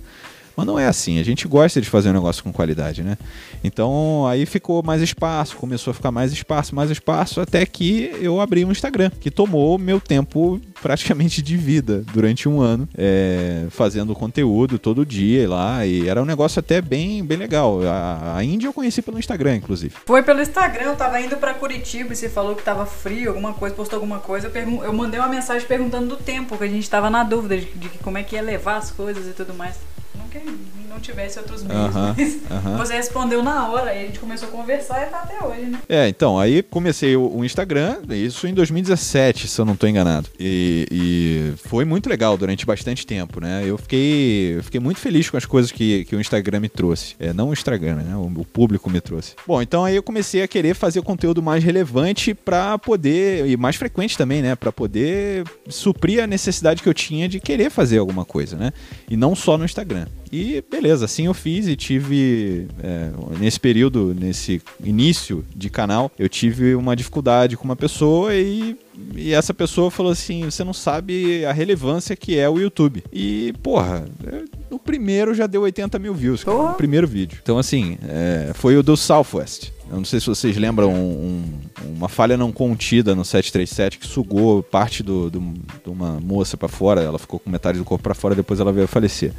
[0.62, 3.18] Mas não é assim, a gente gosta de fazer um negócio com qualidade, né?
[3.64, 8.40] Então aí ficou mais espaço, começou a ficar mais espaço, mais espaço, até que eu
[8.40, 14.14] abri um Instagram, que tomou meu tempo praticamente de vida durante um ano, é, fazendo
[14.14, 17.82] conteúdo todo dia lá, e era um negócio até bem, bem legal.
[17.84, 19.96] A, a Índia eu conheci pelo Instagram, inclusive.
[20.06, 23.54] Foi pelo Instagram, eu tava indo pra Curitiba e você falou que tava frio, alguma
[23.54, 24.52] coisa, postou alguma coisa.
[24.54, 27.66] Eu, eu mandei uma mensagem perguntando do tempo, que a gente tava na dúvida de,
[27.66, 29.76] de como é que ia levar as coisas e tudo mais.
[30.32, 30.40] Que
[30.92, 35.06] não tivesse outros meios, mas você respondeu na hora, aí a gente começou a conversar
[35.06, 35.80] e tá até hoje, né?
[35.90, 40.30] É, então, aí comecei o, o Instagram, isso em 2017, se eu não tô enganado.
[40.40, 43.64] E, e foi muito legal durante bastante tempo, né?
[43.66, 47.16] Eu fiquei, fiquei muito feliz com as coisas que, que o Instagram me trouxe.
[47.20, 48.16] É, não o Instagram, né?
[48.16, 49.36] O, o público me trouxe.
[49.48, 53.76] Bom, então aí eu comecei a querer fazer conteúdo mais relevante pra poder, e mais
[53.76, 54.56] frequente também, né?
[54.56, 58.72] Pra poder suprir a necessidade que eu tinha de querer fazer alguma coisa, né?
[59.10, 60.06] E não só no Instagram.
[60.32, 62.68] E beleza, assim eu fiz e tive.
[62.82, 68.78] é, nesse período, nesse início de canal, eu tive uma dificuldade com uma pessoa e,
[69.16, 73.04] e essa pessoa falou assim: você não sabe a relevância que é o YouTube.
[73.12, 76.72] E, porra, é, o primeiro já deu 80 mil views, cara, Porra.
[76.72, 77.40] o primeiro vídeo.
[77.44, 79.72] Então, assim, é, foi o do Southwest.
[79.90, 81.44] Eu não sei se vocês lembram um-
[81.84, 85.40] um- uma falha não contida no 737 que sugou parte do, do-
[85.84, 87.02] de uma moça pra fora.
[87.02, 89.34] Ela ficou com metade do corpo pra fora, depois ela veio a falecer.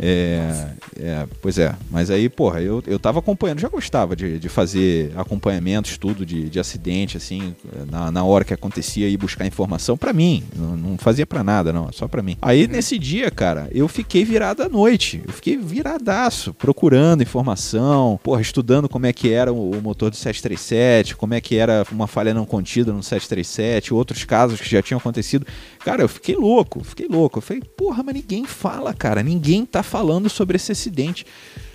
[0.00, 4.48] É, é, pois é, mas aí, porra, eu, eu tava acompanhando, já gostava de, de
[4.48, 7.54] fazer acompanhamento, estudo de, de acidente, assim,
[7.90, 11.72] na, na hora que acontecia, ir buscar informação pra mim, não, não fazia pra nada,
[11.72, 12.36] não, só pra mim.
[12.40, 18.40] Aí nesse dia, cara, eu fiquei virado à noite, eu fiquei viradaço, procurando informação, porra,
[18.40, 22.06] estudando como é que era o, o motor do 737, como é que era uma
[22.06, 25.46] falha não contida no 737, outros casos que já tinham acontecido.
[25.80, 27.38] Cara, eu fiquei louco, fiquei louco.
[27.38, 29.22] Eu falei, porra, mas ninguém fala, cara.
[29.22, 31.26] Ninguém tá falando sobre esse acidente.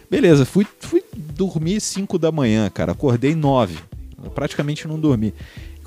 [0.10, 2.92] Beleza, fui, fui dormir 5 da manhã, cara.
[2.92, 3.78] Acordei 9.
[4.24, 5.34] Eu praticamente não dormi.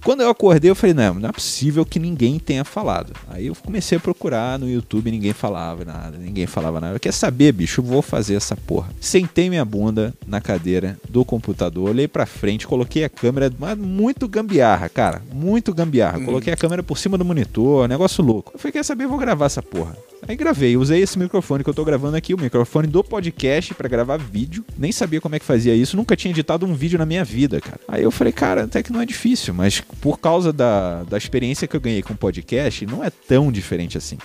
[0.06, 3.12] Quando eu acordei, eu falei, não, não é possível que ninguém tenha falado.
[3.28, 6.94] Aí eu comecei a procurar no YouTube, ninguém falava nada, ninguém falava nada.
[6.94, 8.88] Eu quer saber, bicho, eu vou fazer essa porra.
[9.00, 14.28] Sentei minha bunda na cadeira do computador, olhei pra frente, coloquei a câmera, mas muito
[14.28, 16.20] gambiarra, cara, muito gambiarra.
[16.20, 18.52] Coloquei a câmera por cima do monitor, negócio louco.
[18.54, 19.96] Eu falei, quer saber, eu vou gravar essa porra.
[20.28, 23.88] Aí gravei, usei esse microfone que eu tô gravando aqui, o microfone do podcast pra
[23.88, 24.64] gravar vídeo.
[24.76, 27.60] Nem sabia como é que fazia isso, nunca tinha editado um vídeo na minha vida,
[27.60, 27.80] cara.
[27.86, 31.66] Aí eu falei, cara, até que não é difícil, mas por causa da, da experiência
[31.66, 34.18] que eu ganhei com o podcast, não é tão diferente assim.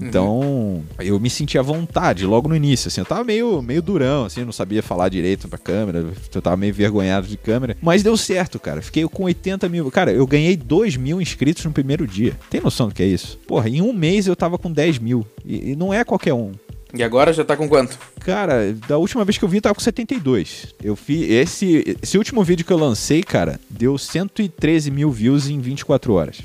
[0.00, 4.26] Então, eu me senti à vontade logo no início, assim, eu tava meio, meio durão,
[4.26, 8.16] assim, não sabia falar direito pra câmera, eu tava meio vergonhado de câmera, mas deu
[8.16, 12.36] certo, cara, fiquei com 80 mil, cara, eu ganhei 2 mil inscritos no primeiro dia,
[12.50, 13.38] tem noção do que é isso?
[13.46, 16.52] Porra, em um mês eu tava com 10 mil, e, e não é qualquer um,
[16.96, 17.98] E agora já tá com quanto?
[18.20, 20.74] Cara, da última vez que eu vi, eu tava com 72.
[20.82, 21.30] Eu fiz.
[21.30, 26.38] Esse, esse último vídeo que eu lancei, cara, deu 113 mil views em 24 horas.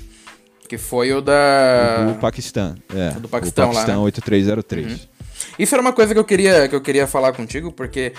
[0.68, 2.06] Que foi o da.
[2.06, 2.76] do Paquistão.
[2.94, 4.06] É, do Paquistão o lá, Paquistão né?
[4.06, 5.08] 8303.
[5.58, 8.14] Isso era uma coisa que eu queria, que eu queria falar contigo, porque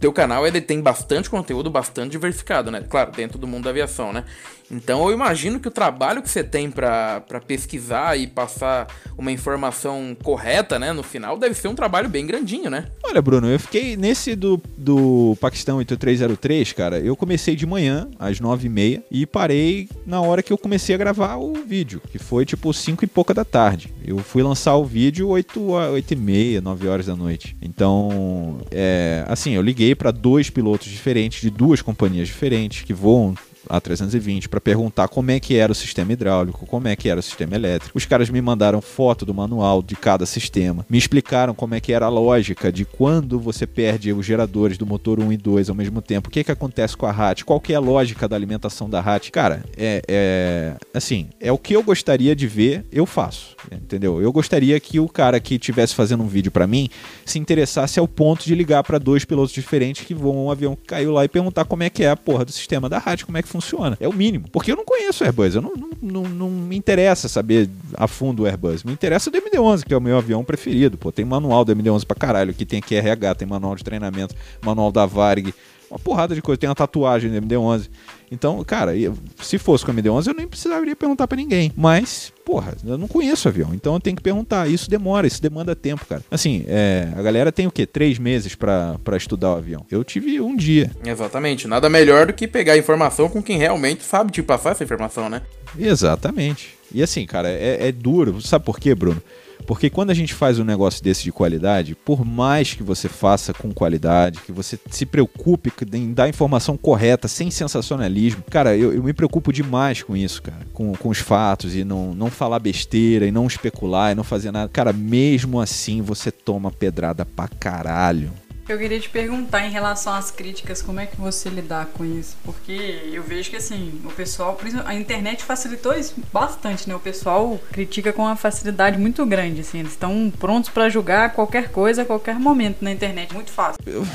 [0.00, 2.82] teu canal ele tem bastante conteúdo, bastante diversificado, né?
[2.88, 4.24] Claro, dentro do mundo da aviação, né?
[4.70, 10.16] Então eu imagino que o trabalho que você tem pra pesquisar e passar uma informação
[10.22, 12.86] correta, né, no final, deve ser um trabalho bem grandinho, né?
[13.02, 16.98] Olha, Bruno, eu fiquei nesse do, do Paquistão 8303, cara.
[16.98, 21.36] Eu comecei de manhã, às 9h30, e parei na hora que eu comecei a gravar
[21.36, 23.92] o vídeo, que foi tipo 5 e pouca da tarde.
[24.04, 27.54] Eu fui lançar o vídeo 8, a- 8 e meia, 9 horas da noite.
[27.60, 33.34] Então, é, assim, eu liguei para dois pilotos diferentes, de duas companhias diferentes, que voam
[33.68, 37.20] a 320 para perguntar como é que era o sistema hidráulico, como é que era
[37.20, 37.96] o sistema elétrico.
[37.96, 41.92] Os caras me mandaram foto do manual de cada sistema, me explicaram como é que
[41.92, 45.74] era a lógica de quando você perde os geradores do motor 1 e 2 ao
[45.74, 48.36] mesmo tempo, o que que acontece com a RAT, qual que é a lógica da
[48.36, 49.30] alimentação da RAT.
[49.30, 54.20] Cara, é, é assim, é o que eu gostaria de ver, eu faço, entendeu?
[54.20, 56.88] Eu gostaria que o cara que estivesse fazendo um vídeo para mim
[57.24, 60.84] se interessasse ao ponto de ligar para dois pilotos diferentes que voam um avião que
[60.84, 63.38] caiu lá e perguntar como é que é a porra do sistema da RAT, como
[63.38, 63.96] é que funciona.
[64.00, 64.46] É o mínimo.
[64.50, 68.08] Porque eu não conheço o Airbus, eu não, não, não, não me interessa saber a
[68.08, 68.82] fundo o Airbus.
[68.82, 70.98] Me interessa o do MD-11, que é o meu avião preferido.
[70.98, 74.34] Pô, tem manual do MD-11 pra caralho, que tem aqui RH, tem manual de treinamento,
[74.60, 75.54] manual da Varig,
[75.88, 76.58] uma porrada de coisa.
[76.58, 77.88] Tem uma tatuagem do MD-11.
[78.34, 78.92] Então, cara,
[79.40, 81.72] se fosse com a MD-11, eu nem precisaria perguntar para ninguém.
[81.76, 84.68] Mas, porra, eu não conheço o avião, então eu tenho que perguntar.
[84.68, 86.22] Isso demora, isso demanda tempo, cara.
[86.30, 87.86] Assim, é, a galera tem o quê?
[87.86, 89.86] Três meses para estudar o avião.
[89.90, 90.90] Eu tive um dia.
[91.04, 91.68] Exatamente.
[91.68, 95.42] Nada melhor do que pegar informação com quem realmente sabe te passar essa informação, né?
[95.78, 96.76] Exatamente.
[96.92, 98.40] E assim, cara, é, é duro.
[98.40, 99.22] Sabe por quê, Bruno?
[99.66, 103.52] Porque quando a gente faz um negócio desse de qualidade, por mais que você faça
[103.52, 109.02] com qualidade, que você se preocupe em dar informação correta, sem sensacionalismo, cara, eu, eu
[109.02, 110.66] me preocupo demais com isso, cara.
[110.72, 114.50] Com, com os fatos e não, não falar besteira e não especular e não fazer
[114.50, 114.68] nada.
[114.68, 118.30] Cara, mesmo assim você toma pedrada pra caralho.
[118.66, 122.34] Eu queria te perguntar em relação às críticas, como é que você lidar com isso?
[122.42, 126.94] Porque eu vejo que assim, o pessoal, a internet facilitou isso bastante, né?
[126.94, 131.70] O pessoal critica com uma facilidade muito grande, assim, eles estão prontos para julgar qualquer
[131.70, 133.78] coisa a qualquer momento na internet, muito fácil.
[133.86, 134.06] Eu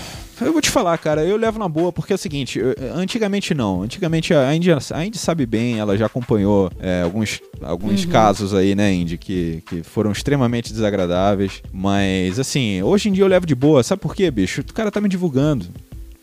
[0.41, 3.53] eu vou te falar, cara, eu levo na boa, porque é o seguinte, eu, antigamente
[3.53, 3.81] não.
[3.81, 8.11] Antigamente a Indy, a Indy sabe bem, ela já acompanhou é, alguns, alguns uhum.
[8.11, 11.61] casos aí, né, Indy, que, que foram extremamente desagradáveis.
[11.71, 13.83] Mas, assim, hoje em dia eu levo de boa.
[13.83, 14.61] Sabe por quê, bicho?
[14.61, 15.67] O cara tá me divulgando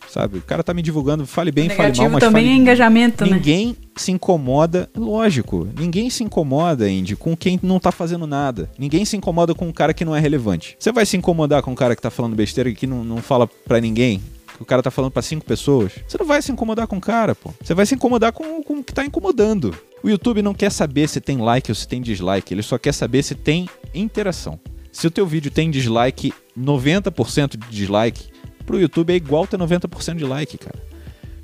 [0.09, 0.39] sabe?
[0.39, 2.55] O cara tá me divulgando, fale bem, fale mal, mas também fale...
[2.55, 3.37] é engajamento, ninguém né?
[3.39, 8.71] Ninguém se incomoda, lógico, ninguém se incomoda, Indy, com quem não tá fazendo nada.
[8.79, 10.77] Ninguém se incomoda com um cara que não é relevante.
[10.79, 13.19] Você vai se incomodar com um cara que tá falando besteira e que não, não
[13.19, 14.21] fala pra ninguém?
[14.57, 15.93] Que o cara tá falando para cinco pessoas.
[16.07, 17.53] Você não vai se incomodar com o cara, pô.
[17.63, 19.77] Você vai se incomodar com, com o que tá incomodando.
[20.03, 22.93] O YouTube não quer saber se tem like ou se tem dislike, ele só quer
[22.93, 24.59] saber se tem interação.
[24.91, 28.29] Se o teu vídeo tem dislike, 90% de dislike,
[28.67, 30.79] pro YouTube é igual ter 90% de like, cara.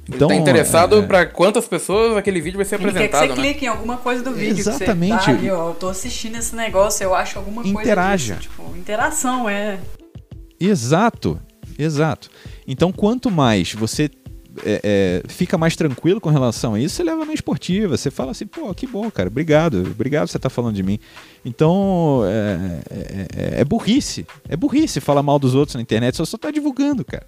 [0.09, 1.07] Então, Ele tá interessado é...
[1.07, 3.49] para quantas pessoas aquele vídeo vai ser Ele apresentado, quer que você né?
[3.49, 4.59] clique em alguma coisa do vídeo.
[4.59, 5.17] Exatamente.
[5.19, 8.35] Que você tá ali, ó, eu tô assistindo esse negócio, eu acho alguma coisa Interaja.
[8.35, 9.79] Disso, tipo, interação, é.
[10.59, 11.41] Exato,
[11.79, 12.31] exato.
[12.67, 14.11] Então, quanto mais você
[14.65, 18.33] é, é, fica mais tranquilo com relação a isso, você leva na esportiva, você fala
[18.33, 20.99] assim, pô, que bom, cara, obrigado, obrigado você tá falando de mim.
[21.45, 26.27] Então, é, é, é, é, burrice, é burrice falar mal dos outros na internet, você
[26.27, 27.27] só está divulgando, cara.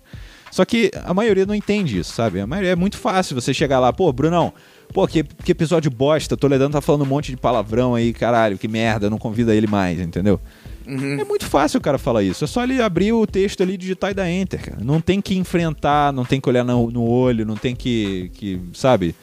[0.51, 2.41] Só que a maioria não entende isso, sabe?
[2.41, 4.53] A maioria é muito fácil você chegar lá, pô, Brunão,
[4.93, 8.69] pô, que, que episódio bosta, Toledano tá falando um monte de palavrão aí, caralho, que
[8.69, 10.41] merda, não convida ele mais, entendeu?
[10.87, 11.19] Uhum.
[11.21, 12.45] É muito fácil o cara falar isso.
[12.45, 14.79] É só ele abrir o texto ali, digitar e dar enter, cara.
[14.83, 18.61] Não tem que enfrentar, não tem que olhar no, no olho, não tem que, que
[18.73, 19.15] sabe?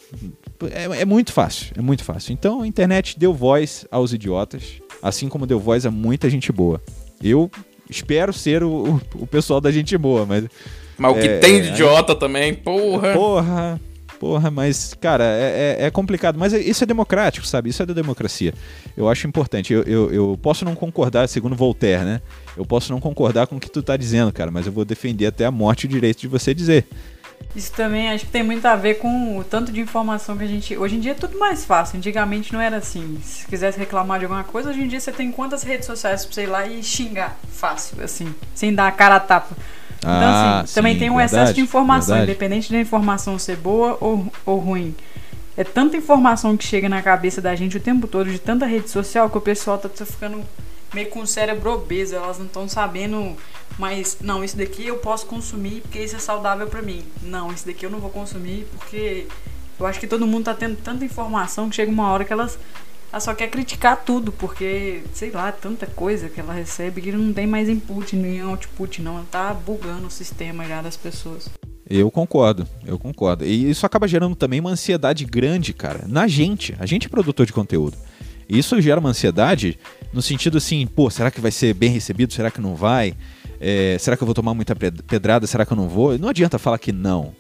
[0.72, 2.34] É, é, muito fácil, é muito fácil.
[2.34, 6.82] Então a internet deu voz aos idiotas, assim como deu voz a muita gente boa.
[7.22, 7.50] Eu
[7.90, 10.46] espero ser o, o, o pessoal da gente boa, mas.
[10.98, 13.14] Mas o que é, tem de idiota também, porra.
[13.14, 13.82] Porra.
[14.22, 16.38] Porra, mas, cara, é, é, é, complicado.
[16.38, 17.72] Mas isso é democrático, sabe?
[17.72, 18.54] Isso é da democracia.
[18.96, 19.74] Eu acho importante.
[19.74, 22.22] Eu, eu, eu, posso não concordar, segundo Voltaire, né?
[22.56, 25.26] Eu posso não concordar com o que tu tá dizendo, cara, mas eu vou defender
[25.26, 26.86] até a morte o direito de você dizer.
[27.56, 30.48] Isso também acho que tem muito a ver com o tanto de informação que a
[30.48, 30.78] gente.
[30.78, 31.98] Hoje em dia é tudo mais fácil.
[31.98, 33.18] Antigamente não era assim.
[33.24, 36.36] Se quisesse reclamar de alguma coisa, hoje em dia você tem quantas redes sociais pra
[36.36, 39.58] você ir lá e xingar fácil, assim, sem dar a cara a tapa.
[40.02, 42.32] Então, ah, assim, sim, também tem um verdade, excesso de informação, verdade.
[42.32, 44.96] independente da informação ser boa ou, ou ruim.
[45.56, 48.90] É tanta informação que chega na cabeça da gente o tempo todo, de tanta rede
[48.90, 50.44] social, que o pessoal tá ficando
[50.94, 52.16] meio com o cérebro obeso.
[52.16, 53.36] Elas não estão sabendo,
[53.78, 57.04] mas não, isso daqui eu posso consumir porque isso é saudável para mim.
[57.22, 59.28] Não, isso daqui eu não vou consumir porque
[59.80, 62.58] eu acho que todo mundo tá tendo tanta informação que chega uma hora que elas
[63.12, 67.34] ela só quer criticar tudo, porque, sei lá, tanta coisa que ela recebe que não
[67.34, 69.18] tem mais input nem output, não.
[69.18, 71.50] Ela tá bugando o sistema já das pessoas.
[71.90, 73.44] Eu concordo, eu concordo.
[73.44, 76.74] E isso acaba gerando também uma ansiedade grande, cara, na gente.
[76.80, 77.98] A gente é produtor de conteúdo.
[78.48, 79.78] Isso gera uma ansiedade
[80.14, 82.32] no sentido assim, pô, será que vai ser bem recebido?
[82.32, 83.14] Será que não vai?
[83.60, 85.46] É, será que eu vou tomar muita pedrada?
[85.48, 86.18] Será que eu não vou?
[86.18, 87.34] Não adianta falar que não.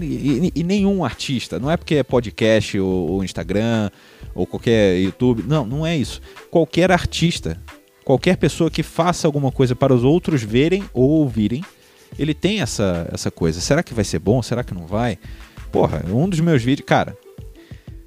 [0.00, 3.90] E, e, e nenhum artista, não é porque é podcast ou, ou Instagram
[4.38, 5.42] ou qualquer YouTube.
[5.46, 6.20] Não, não é isso.
[6.50, 7.60] Qualquer artista,
[8.04, 11.64] qualquer pessoa que faça alguma coisa para os outros verem ou ouvirem,
[12.18, 13.60] ele tem essa, essa coisa.
[13.60, 14.40] Será que vai ser bom?
[14.40, 15.18] Será que não vai?
[15.72, 16.86] Porra, um dos meus vídeos.
[16.86, 17.16] Cara,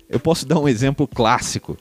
[0.09, 1.77] eu posso dar um exemplo clássico.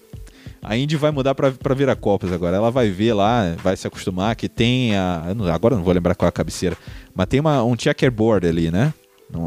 [0.62, 2.56] A Indy vai mudar para Viracopos agora.
[2.56, 5.32] Ela vai ver lá, vai se acostumar que tem a.
[5.54, 6.76] Agora não vou lembrar qual é a cabeceira.
[7.14, 8.92] Mas tem uma, um checkerboard ali, né?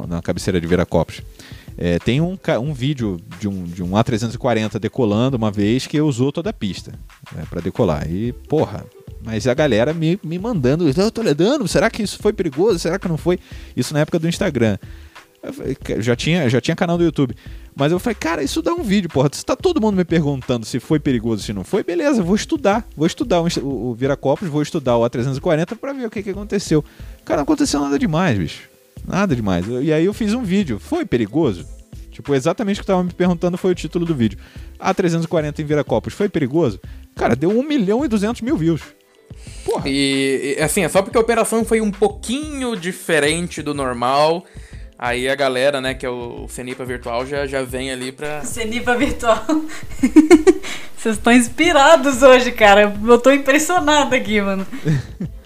[0.08, 1.22] Na cabeceira de Viracopos.
[1.78, 6.32] É, tem um, um vídeo de um, de um A340 decolando uma vez que usou
[6.32, 6.94] toda a pista
[7.36, 8.10] né, para decolar.
[8.10, 8.86] E, porra,
[9.24, 12.80] mas a galera me, me mandando, eu tô ledando, será que isso foi perigoso?
[12.80, 13.40] Será que não foi?
[13.76, 14.78] Isso na época do Instagram.
[16.00, 17.36] Já, tinha, já tinha canal do YouTube.
[17.76, 19.30] Mas eu falei, cara, isso dá um vídeo, porra.
[19.32, 22.88] Se tá todo mundo me perguntando se foi perigoso, se não foi, beleza, vou estudar.
[22.96, 26.30] Vou estudar o, o, o Viracopos, vou estudar o A340 para ver o que, que
[26.30, 26.84] aconteceu.
[27.26, 28.73] Cara, não aconteceu nada demais, bicho.
[29.08, 29.66] Nada demais.
[29.68, 30.80] E aí eu fiz um vídeo.
[30.80, 31.66] Foi perigoso?
[32.12, 34.38] Tipo, exatamente o que tava me perguntando foi o título do vídeo.
[34.80, 36.80] A340 em Viracopos foi perigoso?
[37.16, 38.82] Cara, deu 1 milhão e 200 mil views.
[39.66, 39.84] Porra.
[39.88, 44.46] E, assim, é só porque a operação foi um pouquinho diferente do normal.
[44.98, 48.44] Aí a galera, né, que é o Cenipa Virtual, já, já vem ali pra.
[48.46, 49.44] Cenipa Virtual.
[50.96, 52.96] Vocês estão inspirados hoje, cara.
[53.06, 54.66] Eu tô impressionado aqui, mano.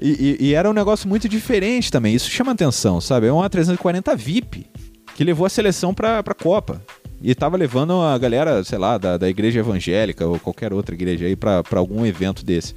[0.00, 2.14] e, e, e, era um negócio muito diferente também.
[2.14, 3.26] Isso chama atenção, sabe?
[3.26, 4.66] É uma 340 VIP
[5.14, 6.80] que levou a seleção pra, pra Copa.
[7.22, 11.24] E tava levando a galera, sei lá, da, da igreja evangélica ou qualquer outra igreja
[11.24, 12.74] aí pra, pra algum evento desse.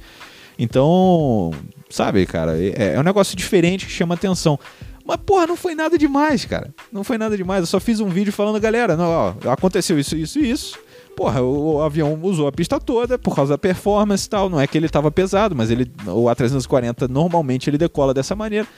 [0.58, 1.52] Então,
[1.90, 4.58] sabe, cara, é, é um negócio diferente que chama atenção.
[5.04, 6.72] Mas, porra, não foi nada demais, cara.
[6.92, 7.60] Não foi nada demais.
[7.60, 10.78] Eu só fiz um vídeo falando, galera, não, ó, aconteceu isso, isso e isso.
[11.18, 14.48] Porra, o, o, avião usou a pista toda por causa da performance e tal.
[14.48, 18.68] Não é que ele tava pesado, mas ele, o A340 normalmente ele decola dessa maneira.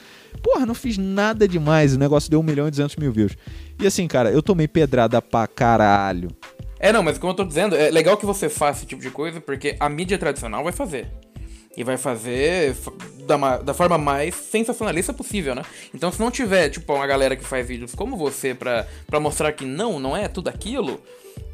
[0.41, 1.95] Porra, não fiz nada demais.
[1.95, 3.37] O negócio deu 1 milhão e 200 mil views.
[3.79, 6.29] E assim, cara, eu tomei pedrada pra caralho.
[6.79, 9.11] É, não, mas como eu tô dizendo, é legal que você faça esse tipo de
[9.11, 11.11] coisa, porque a mídia tradicional vai fazer.
[11.75, 12.75] E vai fazer
[13.25, 15.63] da, da forma mais sensacionalista possível, né?
[15.93, 18.85] Então, se não tiver, tipo, uma galera que faz vídeos como você pra,
[19.19, 21.01] mostrar que não, não é tudo aquilo,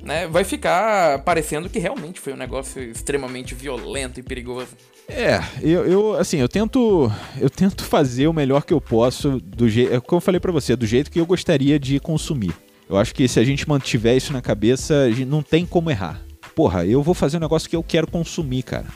[0.02, 0.28] né?
[0.28, 4.70] Vai ficar parecendo que realmente foi um negócio extremamente violento e perigoso.
[5.08, 9.70] É, eu, eu assim, eu tento eu tento fazer o melhor que eu posso do
[9.70, 12.54] jeito, é como eu falei para você, do jeito que eu gostaria de consumir.
[12.90, 16.27] Eu acho que se a gente mantiver isso na cabeça, não tem como errar
[16.58, 18.88] porra, eu vou fazer um negócio que eu quero consumir, cara.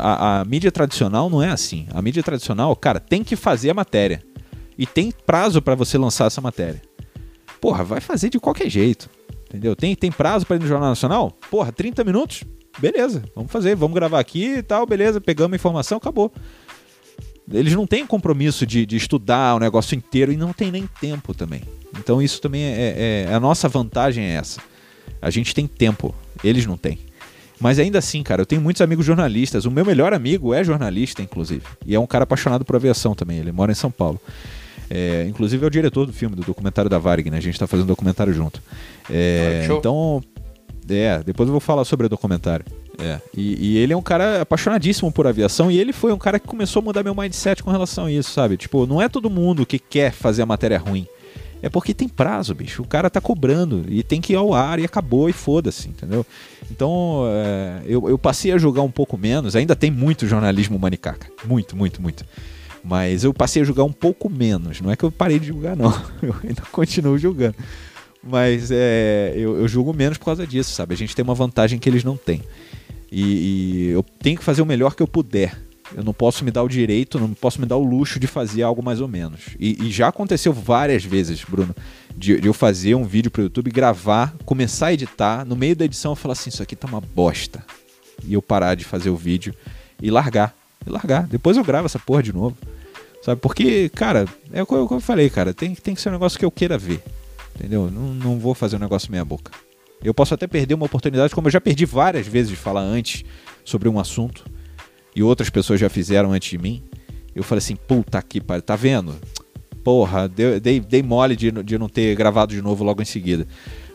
[0.00, 1.88] a, a, mídia tradicional não é assim.
[1.92, 4.22] A mídia tradicional, cara, tem que fazer a matéria.
[4.78, 6.80] E tem prazo para você lançar essa matéria.
[7.60, 9.10] Porra, vai fazer de qualquer jeito.
[9.48, 9.74] Entendeu?
[9.74, 11.36] Tem, tem prazo para ir no Jornal Nacional?
[11.50, 12.44] Porra, 30 minutos?
[12.78, 16.32] Beleza, vamos fazer, vamos gravar aqui e tal, beleza, pegamos a informação, acabou.
[17.52, 21.34] Eles não têm compromisso de, de estudar o negócio inteiro e não tem nem tempo
[21.34, 21.62] também.
[21.98, 24.60] Então isso também é, é, é a nossa vantagem é essa.
[25.20, 26.98] A gente tem tempo, eles não têm.
[27.60, 29.66] Mas ainda assim, cara, eu tenho muitos amigos jornalistas.
[29.66, 31.62] O meu melhor amigo é jornalista, inclusive.
[31.84, 33.38] E é um cara apaixonado por aviação também.
[33.38, 34.18] Ele mora em São Paulo.
[34.88, 37.36] É, inclusive é o diretor do filme, do documentário da Varg, né?
[37.36, 38.62] A gente está fazendo um documentário junto.
[39.10, 40.22] É, então,
[40.88, 42.64] é, depois eu vou falar sobre o documentário.
[42.98, 46.38] É, e, e, ele é um cara apaixonadíssimo por aviação e ele foi um cara
[46.38, 48.56] que começou a mudar meu mindset com relação a isso, sabe?
[48.56, 51.06] Tipo, não é todo mundo que quer fazer a matéria ruim.
[51.62, 52.82] É porque tem prazo, bicho.
[52.82, 56.24] O cara tá cobrando e tem que ir ao ar e acabou e foda-se, entendeu?
[56.70, 59.54] Então é, eu, eu passei a jogar um pouco menos.
[59.54, 61.26] Ainda tem muito jornalismo manicaca.
[61.44, 62.24] Muito, muito, muito.
[62.82, 64.80] Mas eu passei a jogar um pouco menos.
[64.80, 65.90] Não é que eu parei de julgar, não.
[66.22, 67.56] Eu ainda continuo julgando.
[68.22, 70.92] Mas é, eu, eu julgo menos por causa disso, sabe?
[70.92, 72.42] A gente tem uma vantagem que eles não têm.
[73.10, 75.56] E, e eu tenho que fazer o melhor que eu puder
[75.94, 78.62] eu não posso me dar o direito, não posso me dar o luxo de fazer
[78.62, 79.56] algo mais ou menos.
[79.58, 81.74] E, e já aconteceu várias vezes, Bruno,
[82.16, 85.84] de, de eu fazer um vídeo pro YouTube, gravar, começar a editar, no meio da
[85.84, 87.64] edição eu falar assim, isso aqui tá uma bosta.
[88.24, 89.54] E eu parar de fazer o vídeo
[90.00, 90.54] e largar.
[90.86, 91.26] E largar.
[91.26, 92.56] Depois eu gravo essa porra de novo.
[93.22, 93.40] Sabe?
[93.40, 96.44] Porque, cara, é o que eu falei, cara, tem, tem que ser um negócio que
[96.44, 97.02] eu queira ver.
[97.54, 97.90] Entendeu?
[97.90, 99.52] Não, não vou fazer um negócio meia boca.
[100.02, 103.24] Eu posso até perder uma oportunidade, como eu já perdi várias vezes de falar antes
[103.64, 104.44] sobre um assunto
[105.14, 106.82] e outras pessoas já fizeram antes de mim,
[107.34, 109.14] eu falei assim, puta que pariu, tá vendo?
[109.82, 113.46] Porra, dei, dei, dei mole de, de não ter gravado de novo logo em seguida.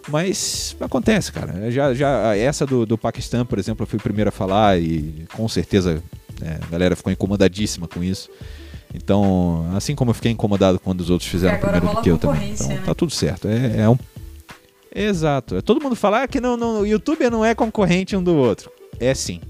[0.08, 1.70] Mas acontece, cara.
[1.72, 5.26] Já, já, essa do, do Paquistão, por exemplo, eu fui o primeiro a falar e
[5.34, 6.02] com certeza
[6.42, 8.30] é, a galera ficou incomodadíssima com isso.
[8.94, 12.52] Então, assim como eu fiquei incomodado quando os outros fizeram primeiro do que eu também.
[12.52, 12.82] Então, né?
[12.86, 13.48] tá tudo certo.
[13.48, 13.98] É, é um.
[14.94, 15.62] Exato.
[15.62, 18.72] Todo mundo fala ah, que não, não, o YouTube não é concorrente um do outro.
[19.00, 19.42] É sim.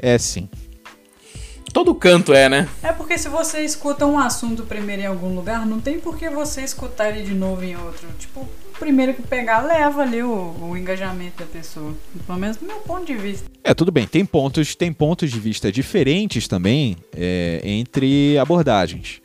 [0.00, 0.48] É sim.
[1.74, 2.68] Todo canto é, né?
[2.84, 6.30] É porque se você escuta um assunto primeiro em algum lugar, não tem por que
[6.30, 8.06] você escutar ele de novo em outro.
[8.16, 11.92] Tipo, o primeiro que pegar leva ali o, o engajamento da pessoa.
[12.24, 13.50] Pelo menos do meu ponto de vista.
[13.64, 14.06] É, tudo bem.
[14.06, 19.20] Tem pontos, tem pontos de vista diferentes também é, entre abordagens.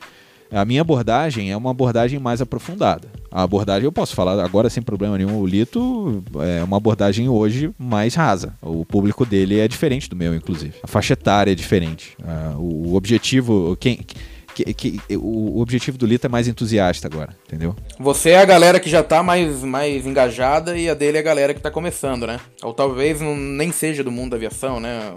[0.52, 3.08] A minha abordagem é uma abordagem mais aprofundada.
[3.32, 7.72] A abordagem, eu posso falar agora sem problema nenhum, o Lito é uma abordagem hoje
[7.78, 8.54] mais rasa.
[8.62, 10.74] O público dele é diferente do meu, inclusive.
[10.82, 12.18] A faixa etária é diferente.
[12.58, 13.78] o objetivo.
[13.80, 14.00] Quem,
[14.56, 17.76] que, que, o objetivo do Lito é mais entusiasta agora, entendeu?
[18.00, 21.24] Você é a galera que já tá mais, mais engajada e a dele é a
[21.24, 22.40] galera que tá começando, né?
[22.64, 25.14] Ou talvez não, nem seja do mundo da aviação, né?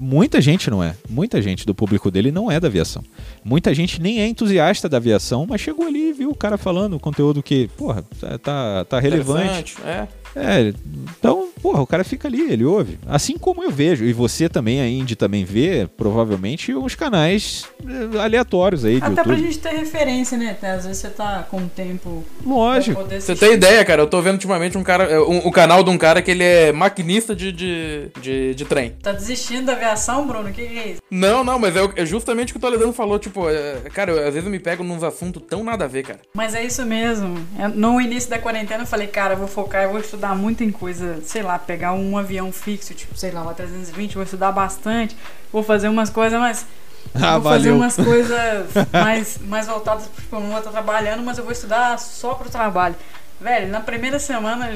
[0.00, 0.94] Muita gente não é.
[1.08, 3.02] Muita gente do público dele não é da aviação.
[3.44, 6.98] Muita gente nem é entusiasta da aviação, mas chegou ali e viu o cara falando
[6.98, 9.76] conteúdo que, porra, tá, tá, tá relevante.
[9.84, 10.08] É.
[10.34, 10.72] É,
[11.18, 12.98] então porra, o cara fica ali, ele ouve.
[13.06, 18.18] Assim como eu vejo, e você também, a Indy, também vê, provavelmente, os canais eh,
[18.18, 19.46] aleatórios aí de Até pra YouTube.
[19.46, 20.50] gente ter referência, né?
[20.50, 22.24] Até Às vezes você tá com tempo.
[22.42, 23.02] pra Lógico.
[23.04, 24.02] Você tem ideia, cara?
[24.02, 25.22] Eu tô vendo ultimamente um cara.
[25.24, 28.90] Um, o canal de um cara que ele é maquinista de, de, de, de trem.
[29.02, 30.48] Tá desistindo da aviação, Bruno?
[30.48, 31.02] O que, que é isso?
[31.10, 33.18] Não, não, mas é, é justamente o que o Toledano falou.
[33.18, 36.02] Tipo, é, cara, eu- às vezes eu me pego nos assuntos tão nada a ver,
[36.04, 36.20] cara.
[36.34, 37.38] Mas é isso mesmo.
[37.58, 40.62] É, No início da quarentena eu falei, cara, eu vou focar, eu vou estudar muito
[40.64, 44.52] em coisa, sei lá, pegar um avião fixo, tipo, sei lá, o A320, vou estudar
[44.52, 45.16] bastante,
[45.52, 46.66] vou fazer umas coisas mais.
[47.14, 47.76] Ah, vou fazer valeu.
[47.76, 51.98] umas coisas mais, mais voltadas, tipo, eu não vou estar trabalhando, mas eu vou estudar
[51.98, 52.94] só pro trabalho.
[53.40, 54.72] Velho, na primeira semana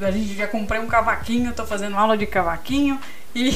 [0.00, 3.00] a gente já comprei um cavaquinho, tô fazendo aula de cavaquinho
[3.34, 3.52] e.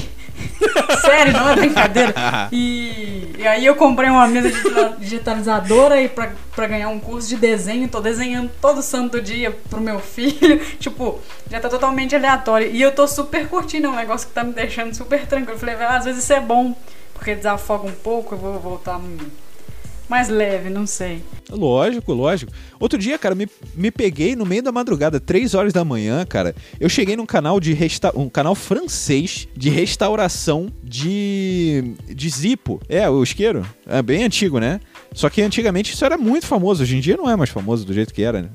[1.03, 2.15] Sério, não é brincadeira.
[2.53, 7.29] E, e aí eu comprei uma mesa digita- digitalizadora e pra, pra ganhar um curso
[7.29, 10.59] de desenho, tô desenhando todo santo dia pro meu filho.
[10.79, 11.19] Tipo,
[11.51, 12.71] já tá totalmente aleatório.
[12.71, 15.55] E eu tô super curtindo, é um negócio que tá me deixando super tranquilo.
[15.57, 16.75] Eu falei, "Ah, às vezes isso é bom,
[17.15, 18.99] porque desafoga um pouco, eu vou voltar
[20.09, 21.23] mais leve, não sei.
[21.51, 22.53] Lógico, lógico.
[22.81, 26.55] Outro dia, cara, me, me peguei no meio da madrugada, 3 horas da manhã, cara.
[26.81, 32.81] Eu cheguei num canal de resta um canal francês de restauração de de Zippo.
[32.89, 33.67] É, o isqueiro.
[33.87, 34.81] É bem antigo, né?
[35.13, 36.83] Só que antigamente isso era muito famoso.
[36.83, 38.49] Hoje em dia não é mais famoso do jeito que era, né?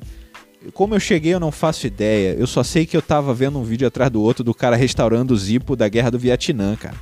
[0.73, 2.35] Como eu cheguei, eu não faço ideia.
[2.39, 5.33] Eu só sei que eu tava vendo um vídeo atrás do outro do cara restaurando
[5.33, 6.95] o Zippo da Guerra do Vietnã, cara.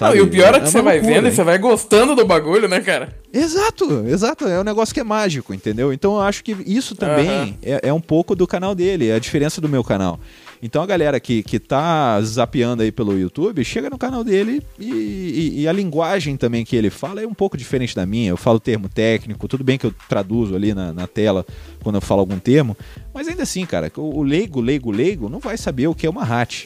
[0.00, 1.34] Não, e o pior é que uma você vai loucura, vendo e hein?
[1.36, 3.16] você vai gostando do bagulho, né, cara?
[3.32, 4.46] Exato, exato.
[4.48, 5.92] É um negócio que é mágico, entendeu?
[5.92, 9.18] Então eu acho que isso também é, é um pouco do canal dele, é a
[9.18, 10.18] diferença do meu canal.
[10.62, 14.90] Então a galera que, que tá zapeando aí pelo YouTube, chega no canal dele e,
[14.90, 18.30] e- e a linguagem também que ele fala é um pouco diferente da minha.
[18.30, 21.44] Eu falo termo técnico, tudo bem que eu traduzo ali na, na tela
[21.82, 22.76] quando eu falo algum termo,
[23.12, 26.10] mas ainda assim, cara, o, o leigo, leigo, leigo não vai saber o que é
[26.10, 26.64] uma RAT.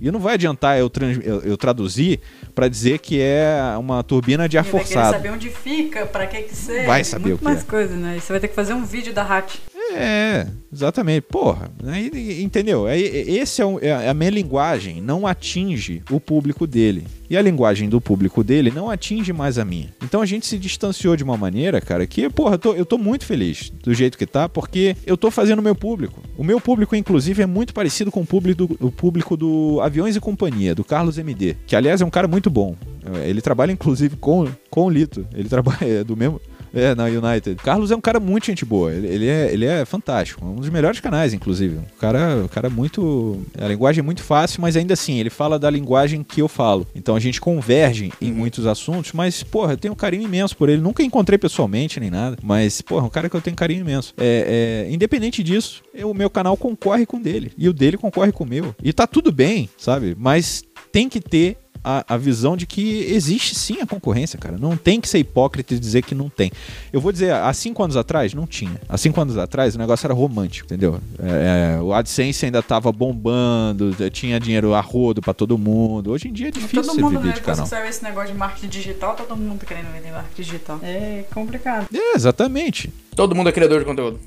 [0.00, 2.20] E não vai adiantar eu, trans- eu- eu traduzir
[2.56, 5.12] para dizer que é uma turbina de ar E vai forçado.
[5.12, 6.86] saber onde fica, pra que que serve.
[6.86, 7.64] Vai saber Muito o que mais é.
[7.66, 8.14] coisas, né?
[8.16, 9.60] E Você vai ter que fazer um vídeo da Hat.
[9.92, 11.22] É, exatamente.
[11.22, 12.86] Porra, aí, entendeu?
[12.86, 17.04] Aí, esse é, o- é a minha linguagem, não atinge o público dele.
[17.28, 19.92] E a linguagem do público dele não atinge mais a minha.
[20.04, 22.98] Então a gente se distanciou de uma maneira, cara, que, porra, eu tô, eu tô
[22.98, 26.20] muito feliz do jeito que tá, porque eu tô fazendo o meu público.
[26.36, 30.14] O meu público, inclusive, é muito parecido com o público do, o público do Aviões
[30.14, 32.76] e Companhia, do Carlos MD, que aliás é um cara muito bom.
[33.24, 35.26] Ele trabalha, inclusive, com, com o Lito.
[35.34, 36.40] Ele trabalha é, do mesmo.
[36.76, 37.56] É, na United.
[37.62, 38.92] Carlos é um cara muito gente boa.
[38.92, 40.44] Ele, ele é, ele é fantástico.
[40.44, 41.76] Um dos melhores canais, inclusive.
[41.76, 43.40] O cara, o cara é muito.
[43.58, 46.86] A linguagem é muito fácil, mas ainda assim, ele fala da linguagem que eu falo.
[46.94, 50.68] Então a gente converge em muitos assuntos, mas, porra, eu tenho um carinho imenso por
[50.68, 50.80] ele.
[50.80, 52.36] Nunca encontrei pessoalmente nem nada.
[52.42, 54.12] Mas, porra, é um cara que eu tenho carinho imenso.
[54.18, 57.52] É, é, independente disso, o meu canal concorre com o dele.
[57.56, 58.74] E o dele concorre com o meu.
[58.82, 60.14] E tá tudo bem, sabe?
[60.18, 60.62] Mas
[60.92, 61.56] tem que ter
[61.86, 64.58] a, a visão de que existe sim a concorrência, cara.
[64.58, 66.50] Não tem que ser hipócrita e dizer que não tem.
[66.92, 68.80] Eu vou dizer, há cinco anos atrás, não tinha.
[68.88, 71.00] Há cinco anos atrás, o negócio era romântico, entendeu?
[71.22, 76.10] É, é, o AdSense ainda tava bombando, tinha dinheiro a rodo pra todo mundo.
[76.10, 77.32] Hoje em dia é difícil todo você mundo, viver né?
[77.34, 77.68] de Depois canal.
[77.68, 80.80] saiu esse negócio de marketing digital, todo mundo tá querendo vender marketing digital.
[80.82, 81.86] É complicado.
[81.94, 82.92] É, exatamente.
[83.14, 84.18] Todo mundo é criador de conteúdo.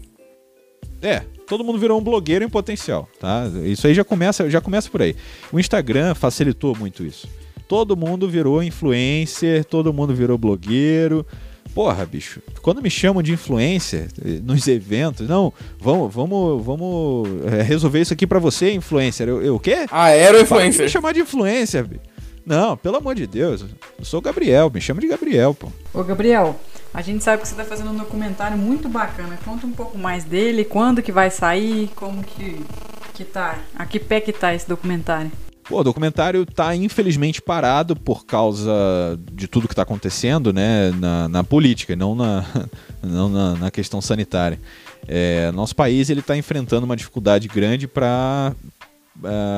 [1.02, 3.44] É, todo mundo virou um blogueiro em potencial, tá?
[3.66, 5.14] Isso aí já começa, já começa por aí.
[5.52, 7.28] O Instagram facilitou muito isso.
[7.70, 11.24] Todo mundo virou influencer, todo mundo virou blogueiro.
[11.72, 17.62] Porra, bicho, quando me chamam de influencer eh, nos eventos, não, vamos, vamos, vamos eh,
[17.62, 19.30] resolver isso aqui pra você, influencer.
[19.30, 19.86] Eu, eu o quê?
[19.92, 20.90] Ah, era o Para de me influencer.
[20.90, 22.02] chamar de influencer, bicho.
[22.44, 23.64] Não, pelo amor de Deus.
[24.00, 25.68] Eu sou o Gabriel, me chama de Gabriel, pô.
[25.94, 26.60] Ô, Gabriel,
[26.92, 29.38] a gente sabe que você tá fazendo um documentário muito bacana.
[29.46, 32.66] Conta um pouco mais dele, quando que vai sair, como que,
[33.14, 35.32] que tá, a que pé que tá esse documentário.
[35.70, 41.30] Pô, o documentário tá infelizmente parado por causa de tudo que tá acontecendo, né, na,
[41.30, 42.44] na política, não na,
[43.04, 44.60] não na, na questão sanitária.
[45.08, 48.56] É, nosso país ele está enfrentando uma dificuldade grande para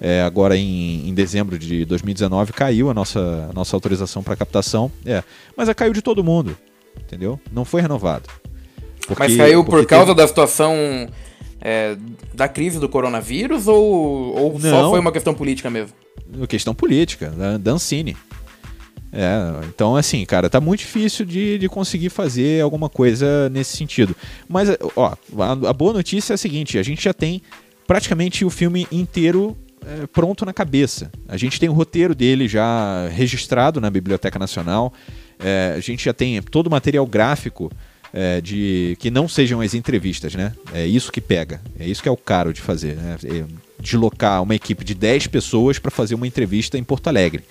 [0.00, 4.90] É, agora em, em dezembro de 2019 caiu a nossa, a nossa autorização para captação.
[5.04, 5.22] É,
[5.56, 6.56] mas a caiu de todo mundo,
[7.00, 7.38] entendeu?
[7.52, 8.28] Não foi renovado.
[9.08, 10.74] Mas Porque- caiu por causa teve- da situação
[11.62, 11.96] é,
[12.34, 14.90] da crise do coronavírus ou, ou só Não.
[14.90, 15.94] foi uma questão política mesmo?
[16.48, 18.16] questão política, da da Ancine.
[19.12, 24.16] É, então assim, cara, tá muito difícil de, de conseguir fazer alguma coisa nesse sentido.
[24.48, 27.42] Mas, ó, a, a boa notícia é a seguinte: a gente já tem
[27.86, 29.56] praticamente o filme inteiro
[29.86, 31.12] é, pronto na cabeça.
[31.28, 34.92] A gente tem o roteiro dele já registrado na Biblioteca Nacional.
[35.38, 37.70] É, a gente já tem todo o material gráfico
[38.12, 40.52] é, de que não sejam as entrevistas, né?
[40.72, 41.60] É isso que pega.
[41.78, 43.16] É isso que é o caro de fazer, né?
[43.24, 43.44] É
[43.80, 47.42] deslocar uma equipe de 10 pessoas para fazer uma entrevista em Porto Alegre.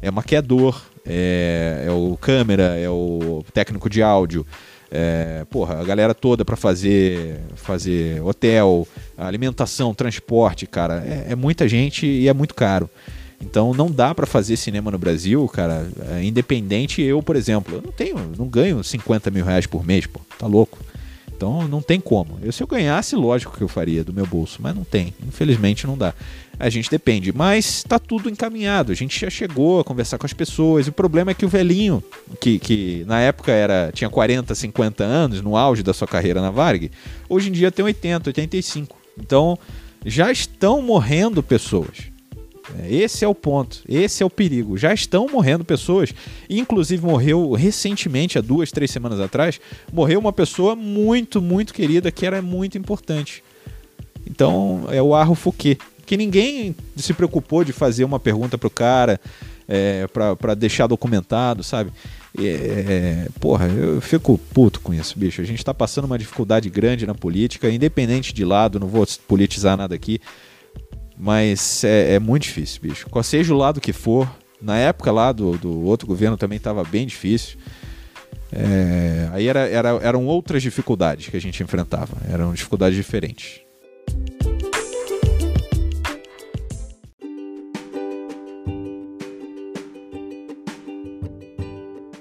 [0.00, 4.46] É maquiador, é, é o câmera, é o técnico de áudio,
[4.90, 8.86] é, porra, a galera toda para fazer fazer hotel,
[9.16, 12.88] alimentação, transporte, cara, é, é muita gente e é muito caro.
[13.40, 17.02] Então não dá para fazer cinema no Brasil, cara, é, independente.
[17.02, 20.46] Eu, por exemplo, eu não tenho, não ganho 50 mil reais por mês, pô, tá
[20.46, 20.78] louco.
[21.36, 22.38] Então não tem como.
[22.42, 25.12] Eu, se eu ganhasse, lógico que eu faria do meu bolso, mas não tem.
[25.26, 26.14] Infelizmente não dá.
[26.58, 27.32] A gente depende.
[27.32, 28.92] Mas tá tudo encaminhado.
[28.92, 30.86] A gente já chegou a conversar com as pessoas.
[30.86, 32.02] O problema é que o velhinho,
[32.40, 36.50] que, que na época era tinha 40, 50 anos, no auge da sua carreira na
[36.50, 36.90] Varg,
[37.28, 38.96] hoje em dia tem 80, 85.
[39.18, 39.58] Então
[40.06, 42.13] já estão morrendo pessoas.
[42.78, 44.76] É, Esse é o ponto, esse é o perigo.
[44.78, 46.14] Já estão morrendo pessoas.
[46.48, 49.60] Inclusive morreu recentemente, há duas, três semanas atrás,
[49.92, 53.42] morreu uma pessoa muito, muito querida que era muito importante.
[54.26, 59.20] Então é o Arro Fouquet, que ninguém se preocupou de fazer uma pergunta pro cara
[59.68, 61.90] é, para deixar documentado, sabe?
[62.36, 65.40] É, é, porra, eu fico puto com isso, bicho.
[65.40, 69.76] A gente tá passando uma dificuldade grande na política, independente de lado, não vou politizar
[69.76, 70.20] nada aqui.
[71.16, 73.06] Mas é, é muito difícil, bicho.
[73.22, 74.28] Seja o lado que for,
[74.60, 77.58] na época lá do, do outro governo também estava bem difícil.
[78.52, 83.60] É, aí era, era, eram outras dificuldades que a gente enfrentava, eram dificuldades diferentes.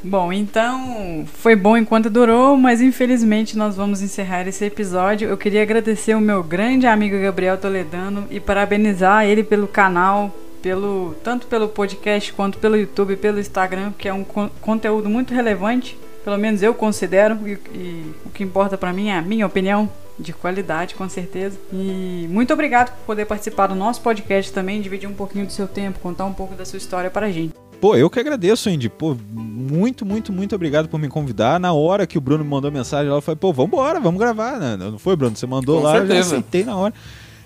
[0.03, 5.29] Bom, então foi bom enquanto durou, mas infelizmente nós vamos encerrar esse episódio.
[5.29, 10.29] Eu queria agradecer o meu grande amigo Gabriel Toledano e parabenizar ele pelo canal,
[10.61, 15.33] pelo tanto pelo podcast quanto pelo YouTube, pelo Instagram, que é um con- conteúdo muito
[15.33, 15.97] relevante.
[16.25, 19.89] Pelo menos eu considero e, e o que importa pra mim é a minha opinião
[20.19, 21.57] de qualidade, com certeza.
[21.71, 25.67] E muito obrigado por poder participar do nosso podcast também, dividir um pouquinho do seu
[25.67, 27.62] tempo, contar um pouco da sua história para a gente.
[27.83, 28.87] Pô, eu que agradeço, Andy.
[28.87, 31.59] Pô, muito, muito, muito obrigado por me convidar.
[31.59, 34.57] Na hora que o Bruno me mandou mensagem lá, eu falei, pô, vambora, vamos gravar,
[34.57, 34.77] né?
[34.77, 35.35] Não foi, Bruno?
[35.35, 36.27] Você mandou Com lá, eu já certeza.
[36.27, 36.93] aceitei na hora.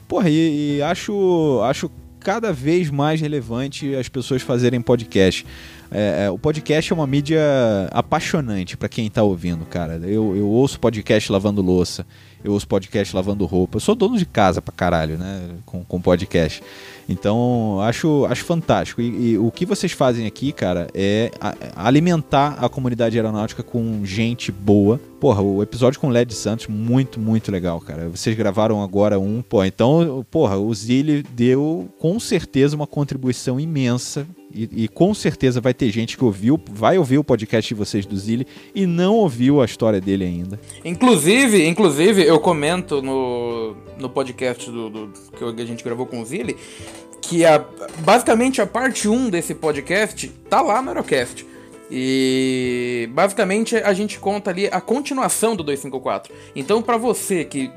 [0.07, 5.43] Porra, e, e acho, acho cada vez mais relevante as pessoas fazerem podcast.
[5.89, 7.41] É, é, o podcast é uma mídia
[7.89, 9.99] apaixonante pra quem tá ouvindo, cara.
[10.03, 12.05] Eu, eu ouço podcast lavando louça,
[12.43, 13.77] eu ouço podcast lavando roupa.
[13.77, 15.49] Eu sou dono de casa pra caralho, né?
[15.65, 16.61] Com, com podcast.
[17.09, 19.01] Então, acho, acho fantástico.
[19.01, 21.55] E, e o que vocês fazem aqui, cara, é a-
[21.87, 24.99] alimentar a comunidade aeronáutica com gente boa.
[25.19, 28.07] Porra, o episódio com o Led Santos, muito, muito legal, cara.
[28.09, 34.27] Vocês gravaram agora um, pô, então, porra, o Zilli deu com certeza uma contribuição imensa.
[34.53, 38.05] E, e com certeza vai ter gente que ouviu, vai ouvir o podcast de vocês
[38.05, 40.59] do Zilli e não ouviu a história dele ainda.
[40.85, 45.09] Inclusive, inclusive, eu comento no, no podcast do, do-
[45.55, 46.55] que a gente gravou com o Zilli
[47.27, 47.63] que a,
[47.99, 51.45] basicamente a parte 1 desse podcast tá lá no Aerocast.
[51.91, 56.33] E basicamente a gente conta ali a continuação do 254.
[56.55, 57.71] Então, pra você que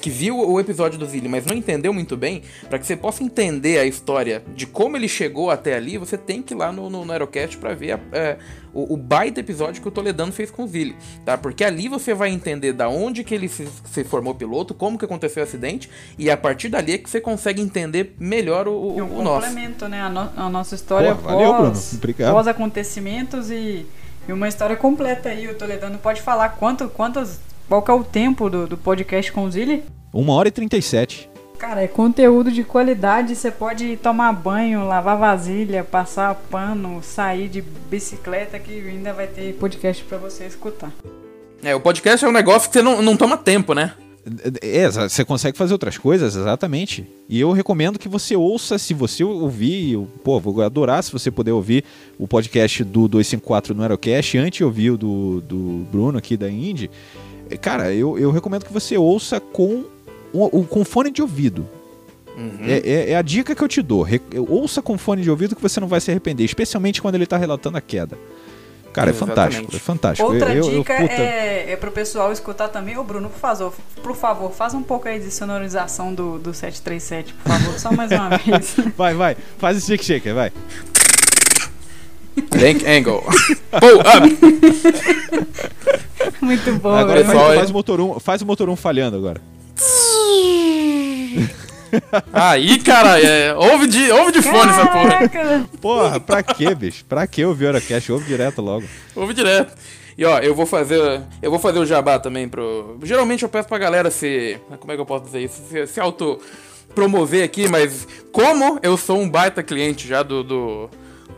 [0.00, 3.22] que viu o episódio do Zilli, mas não entendeu muito bem, pra que você possa
[3.22, 6.88] entender a história de como ele chegou até ali, você tem que ir lá no,
[6.90, 8.36] no, no Aerocast pra ver a- é,
[8.72, 11.38] o, o baita episódio que o Toledano fez com o Zilli, tá?
[11.38, 15.04] Porque ali você vai entender da onde que ele se, se formou piloto, como que
[15.04, 15.88] aconteceu o acidente,
[16.18, 19.22] e a partir dali é que você consegue entender melhor o, o, E um o
[19.22, 19.46] nosso.
[19.46, 20.00] complemento, né?
[20.00, 21.80] A, no- a nossa história Pô, valeu, pós, Bruno.
[21.94, 22.32] Obrigado.
[22.32, 23.86] pós acontecimentos e,
[24.28, 25.46] e uma história completa aí.
[25.48, 27.38] O Toledano pode falar quanto, quantas,
[27.68, 29.82] qual que é o tempo do, do podcast com o Zilli?
[30.12, 31.30] Uma hora e 37.
[31.58, 33.34] Cara, é conteúdo de qualidade.
[33.34, 39.54] Você pode tomar banho, lavar vasilha, passar pano, sair de bicicleta que ainda vai ter
[39.54, 40.92] podcast pra você escutar.
[41.62, 43.94] É, o podcast é um negócio que você não, não toma tempo, né?
[44.62, 47.06] É, você consegue fazer outras coisas, exatamente.
[47.28, 51.30] E eu recomendo que você ouça, se você ouvir, eu, pô, vou adorar se você
[51.30, 51.84] puder ouvir
[52.18, 56.50] o podcast do 254 no Aerocast, antes de ouvir o do, do Bruno aqui da
[56.50, 56.90] Indy.
[57.58, 59.84] Cara, eu, eu recomendo que você ouça com,
[60.32, 61.66] o, o- com fone de ouvido.
[62.66, 64.02] É, é- é a dica que eu te dou.
[64.02, 67.26] Re- ouça com fone de ouvido que você não vai se arrepender, especialmente quando ele
[67.26, 68.18] tá relatando a queda.
[68.92, 70.32] Cara, é fantástico, é fantástico.
[70.32, 72.96] Outra Eu- eu- eu, dica puta, é, é pro pessoal escutar também.
[72.96, 77.34] Ô, Bruno, por favor, por favor, faz um pouco aí de sonorização do, do 737,
[77.34, 78.76] por favor, só mais uma vez.
[78.96, 80.52] Vai, vai, faz esse shake shaker, vai.
[82.34, 83.22] Bank Angle.
[83.80, 84.38] Pull up.
[86.40, 87.26] Muito bom, agora velho.
[87.26, 89.40] faz, pessoal, faz o motor 1, faz o motor 1 falhando agora.
[92.32, 95.68] Aí, cara, é, ouve, de, ouve de fone essa porra.
[95.80, 97.04] Porra, pra quê, bicho?
[97.04, 98.10] Pra que ouvir Oracast?
[98.10, 98.84] Ouve direto logo.
[99.14, 99.72] Ouve direto.
[100.16, 101.22] E ó, eu vou fazer.
[101.42, 102.98] Eu vou fazer o jabá também pro.
[103.02, 104.58] Geralmente eu peço pra galera se.
[104.78, 105.60] Como é que eu posso dizer isso?
[105.68, 106.40] Se, se auto
[106.94, 110.42] promover aqui, mas como eu sou um baita cliente já do.
[110.42, 110.90] do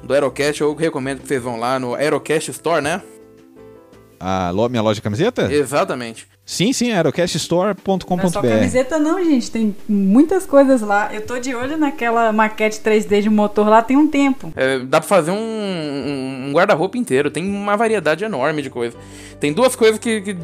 [0.02, 3.02] do Aerocast, eu recomendo que vocês vão lá no Aerocast Store, né?
[4.18, 5.52] A lo- minha loja de camiseta?
[5.52, 6.26] Exatamente.
[6.44, 8.16] Sim, sim, aerocaststore.com.br.
[8.16, 9.50] Não é só camiseta não, gente.
[9.50, 11.12] Tem muitas coisas lá.
[11.12, 14.52] Eu tô de olho naquela maquete 3D de motor lá tem um tempo.
[14.56, 17.30] É, dá pra fazer um, um- um guarda-roupa inteiro.
[17.30, 18.98] Tem uma variedade enorme de coisas.
[19.40, 20.36] Tem duas coisas que, que-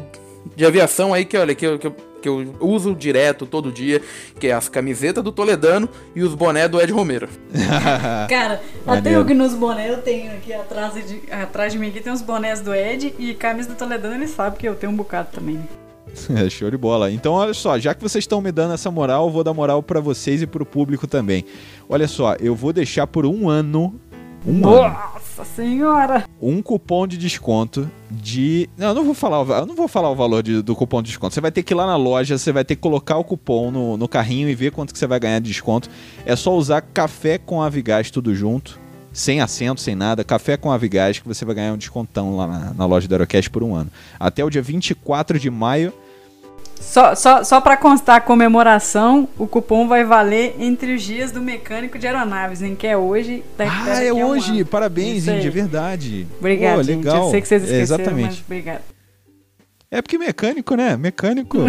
[0.55, 4.01] de aviação aí que, olha, que eu, que, eu, que eu uso direto, todo dia,
[4.39, 7.27] que é as camisetas do Toledano e os boné do Ed Romero.
[8.29, 12.01] Cara, até eu que nos bonés eu tenho aqui atrás de, atrás de mim aqui
[12.01, 14.95] tem uns bonés do Ed e camisa do Toledano ele sabe que eu tenho um
[14.95, 15.59] bocado também.
[16.35, 17.11] É, Show de bola.
[17.11, 19.81] Então, olha só, já que vocês estão me dando essa moral, eu vou dar moral
[19.81, 21.45] pra vocês e pro público também.
[21.89, 23.99] Olha só, eu vou deixar por um ano,
[24.45, 26.25] um ano, Nossa senhora!
[26.41, 28.69] um cupom de desconto de.
[28.77, 31.07] Não, eu não vou falar, eu não vou falar o valor de- do cupom de
[31.09, 31.33] desconto.
[31.33, 33.71] Você vai ter que ir lá na loja, você vai ter que colocar o cupom
[33.71, 35.89] no, no carrinho e ver quanto que você vai ganhar de desconto.
[36.25, 38.79] É só usar café com Avigás tudo junto.
[39.13, 42.73] Sem acento, sem nada, café com Avigás, que você vai ganhar um descontão lá na,
[42.73, 43.91] na loja da Aerocast por um ano.
[44.19, 45.93] Até o dia 24 de maio.
[46.83, 51.41] Só, só, só pra constar a comemoração, o cupom vai valer entre os dias do
[51.41, 53.43] mecânico de aeronaves, em que é hoje.
[53.57, 54.51] Ah, é um hoje!
[54.57, 54.65] ano.
[54.65, 55.37] Parabéns, aí.
[55.37, 56.27] Indy, é verdade.
[56.37, 56.97] Obrigado, Pô, gente.
[56.97, 57.25] legal.
[57.25, 58.25] Eu sei que vocês É, esqueceram, exatamente.
[58.27, 58.81] mas obrigado.
[59.89, 60.97] É porque mecânico, né?
[60.97, 61.59] Mecânico.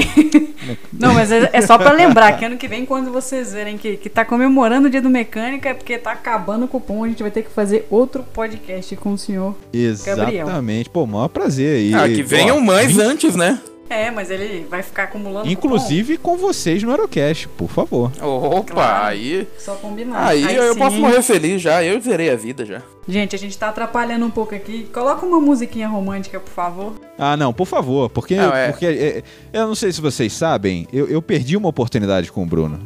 [0.92, 3.98] Não, mas é, é só pra lembrar que ano que vem, quando vocês verem que,
[3.98, 7.22] que tá comemorando o dia do mecânico, é porque tá acabando o cupom, a gente
[7.22, 9.54] vai ter que fazer outro podcast com o senhor.
[9.72, 10.88] Exatamente.
[10.90, 11.80] Pô, maior prazer.
[11.90, 13.58] E, ah, que venham mais antes, né?
[13.89, 18.11] É, mas ele vai ficar acumulando Inclusive com vocês no Aerocast, por favor.
[18.20, 19.07] Opa, Claro.
[19.07, 19.45] aí.
[19.45, 19.61] cupom.
[19.61, 20.26] Só combinar.
[20.26, 20.78] Aí, eu sim.
[20.78, 21.85] posso morrer feliz já.
[21.85, 22.82] Eu zerei a vida já.
[23.07, 24.89] Gente, a gente tá atrapalhando um pouco aqui.
[24.93, 26.95] Coloca uma musiquinha romântica, por favor.
[27.18, 28.70] Ah, não, por favor, porque, Não, é.
[28.70, 29.22] porque é,
[29.53, 32.80] eu não sei se vocês sabem, eu, eu perdi uma oportunidade com o Bruno.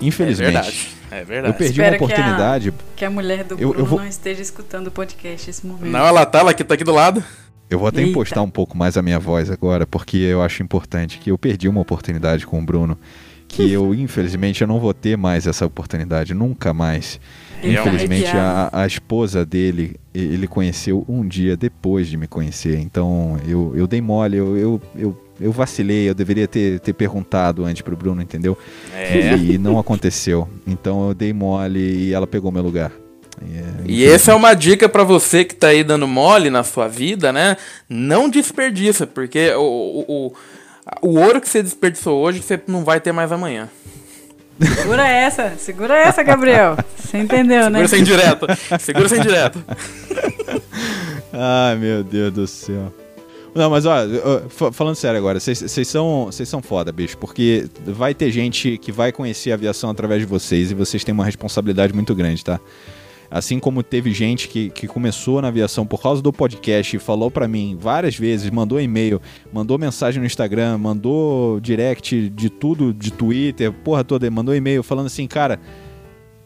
[0.00, 0.48] Infelizmente.
[0.48, 0.88] É verdade.
[1.10, 1.58] É eu verdade.
[1.58, 2.74] perdi Espero uma que a- oportunidade.
[2.96, 5.90] Que a mulher do Eu- eu Bruno vou- não esteja escutando o podcast nesse momento.
[5.90, 7.22] Não, ela tá, ela que tá aqui do lado.
[7.70, 8.10] Eu vou até Eita.
[8.10, 11.68] impostar um pouco mais a minha voz agora, porque eu acho importante que eu perdi
[11.68, 12.98] uma oportunidade com o Bruno,
[13.46, 17.20] que eu, infelizmente, eu não vou ter mais essa oportunidade, nunca mais.
[17.62, 22.78] Ele tá Infelizmente, a, a esposa dele, ele conheceu um dia depois de me conhecer.
[22.78, 27.64] Então, eu, eu dei mole, eu, eu, eu, eu vacilei, eu deveria ter, ter perguntado
[27.64, 28.56] antes pro Bruno, entendeu?
[28.94, 29.34] É.
[29.36, 30.48] E não aconteceu.
[30.66, 32.92] Então, eu dei mole e ela pegou meu lugar.
[33.42, 36.88] É, E essa é uma dica pra você que tá aí dando mole na sua
[36.88, 37.56] vida, né?
[37.88, 40.32] Não desperdiça, porque o, o,
[41.02, 43.68] o, o ouro que você desperdiçou hoje, você não vai ter mais amanhã.
[44.76, 46.76] Segura essa, segura essa, Gabriel.
[46.96, 47.86] Você entendeu, né?
[47.86, 48.46] Segura sem direto.
[48.80, 49.62] Segura sem direto.
[51.32, 52.92] Ai, meu Deus do céu.
[53.54, 57.16] Não, mas ó, ó, fa- falando sério agora, vocês vocês são, vocês são foda, bicho,
[57.18, 61.12] porque vai ter gente que vai conhecer a aviação através de vocês e vocês têm
[61.12, 62.60] uma responsabilidade muito grande, tá?
[63.30, 67.30] Assim como teve gente que, que começou na aviação por causa do podcast e falou
[67.30, 69.20] pra mim várias vezes, mandou e-mail,
[69.52, 75.06] mandou mensagem no Instagram, mandou direct de tudo, de Twitter, porra toda, mandou e-mail falando
[75.06, 75.60] assim, cara,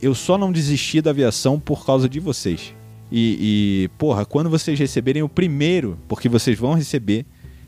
[0.00, 2.74] eu só não desisti da aviação por causa de vocês.
[3.14, 7.24] E, e, porra, quando vocês receberem o primeiro, porque vocês vão receber,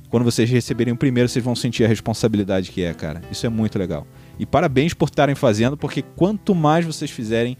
[0.08, 3.20] quando vocês receberem o primeiro, vocês vão sentir a responsabilidade que é, cara.
[3.30, 4.06] Isso é muito legal.
[4.38, 7.56] E parabéns por estarem fazendo, porque quanto mais vocês fizerem,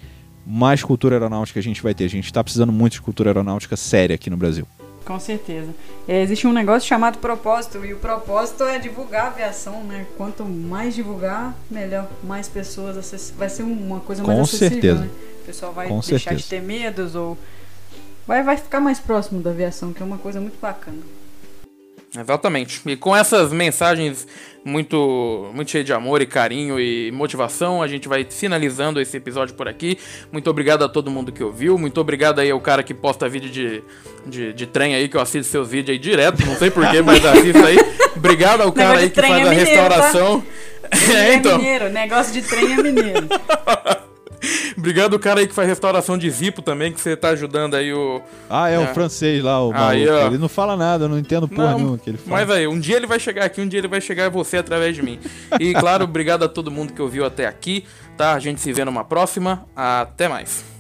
[0.47, 2.05] mais cultura aeronáutica a gente vai ter.
[2.05, 4.66] A gente tá precisando muito de cultura aeronáutica séria aqui no Brasil.
[5.05, 5.68] Com certeza.
[6.09, 10.07] É, existe um negócio chamado propósito, e o propósito é divulgar a aviação, né?
[10.16, 12.09] Quanto mais divulgar, melhor.
[12.22, 13.32] Mais pessoas acess...
[13.36, 15.01] Vai ser uma coisa mais Com acessível, certeza.
[15.01, 15.11] né?
[15.42, 16.36] O pessoal vai Com deixar certeza.
[16.36, 17.36] de ter medos ou.
[18.26, 20.97] Vai, vai ficar mais próximo da aviação, que é uma coisa muito bacana.
[22.19, 22.81] Exatamente.
[22.87, 24.27] E com essas mensagens
[24.65, 29.55] muito, muito cheias de amor e carinho e motivação, a gente vai finalizando esse episódio
[29.55, 29.99] por aqui.
[30.33, 31.77] Muito obrigado a todo mundo que ouviu.
[31.77, 33.83] Muito obrigado aí ao cara que posta vídeo de,
[34.27, 36.45] de, de trem aí, que eu assisto seus vídeos aí direto.
[36.47, 37.77] Não sei porquê, mas assisto aí.
[38.17, 40.43] Obrigado ao cara aí que faz é a mineiro, restauração.
[40.91, 41.59] Trem É, então.
[41.59, 43.27] mineiro, negócio de trem é mineiro.
[44.76, 47.92] Obrigado o cara aí que faz restauração de zipo também, que você tá ajudando aí
[47.92, 48.20] o.
[48.49, 48.78] Ah, é, É.
[48.78, 50.26] o francês lá, o Aí, ó.
[50.26, 52.36] Ele não fala nada, eu não entendo porra Não, nenhuma que ele fala.
[52.38, 54.95] Mas aí, um dia ele vai chegar aqui, um dia ele vai chegar você através
[54.95, 55.18] de mim.
[55.61, 57.84] E claro, obrigado a todo mundo que ouviu até aqui,
[58.16, 58.32] tá?
[58.34, 59.64] A gente se vê numa próxima.
[59.74, 60.74] Até mais.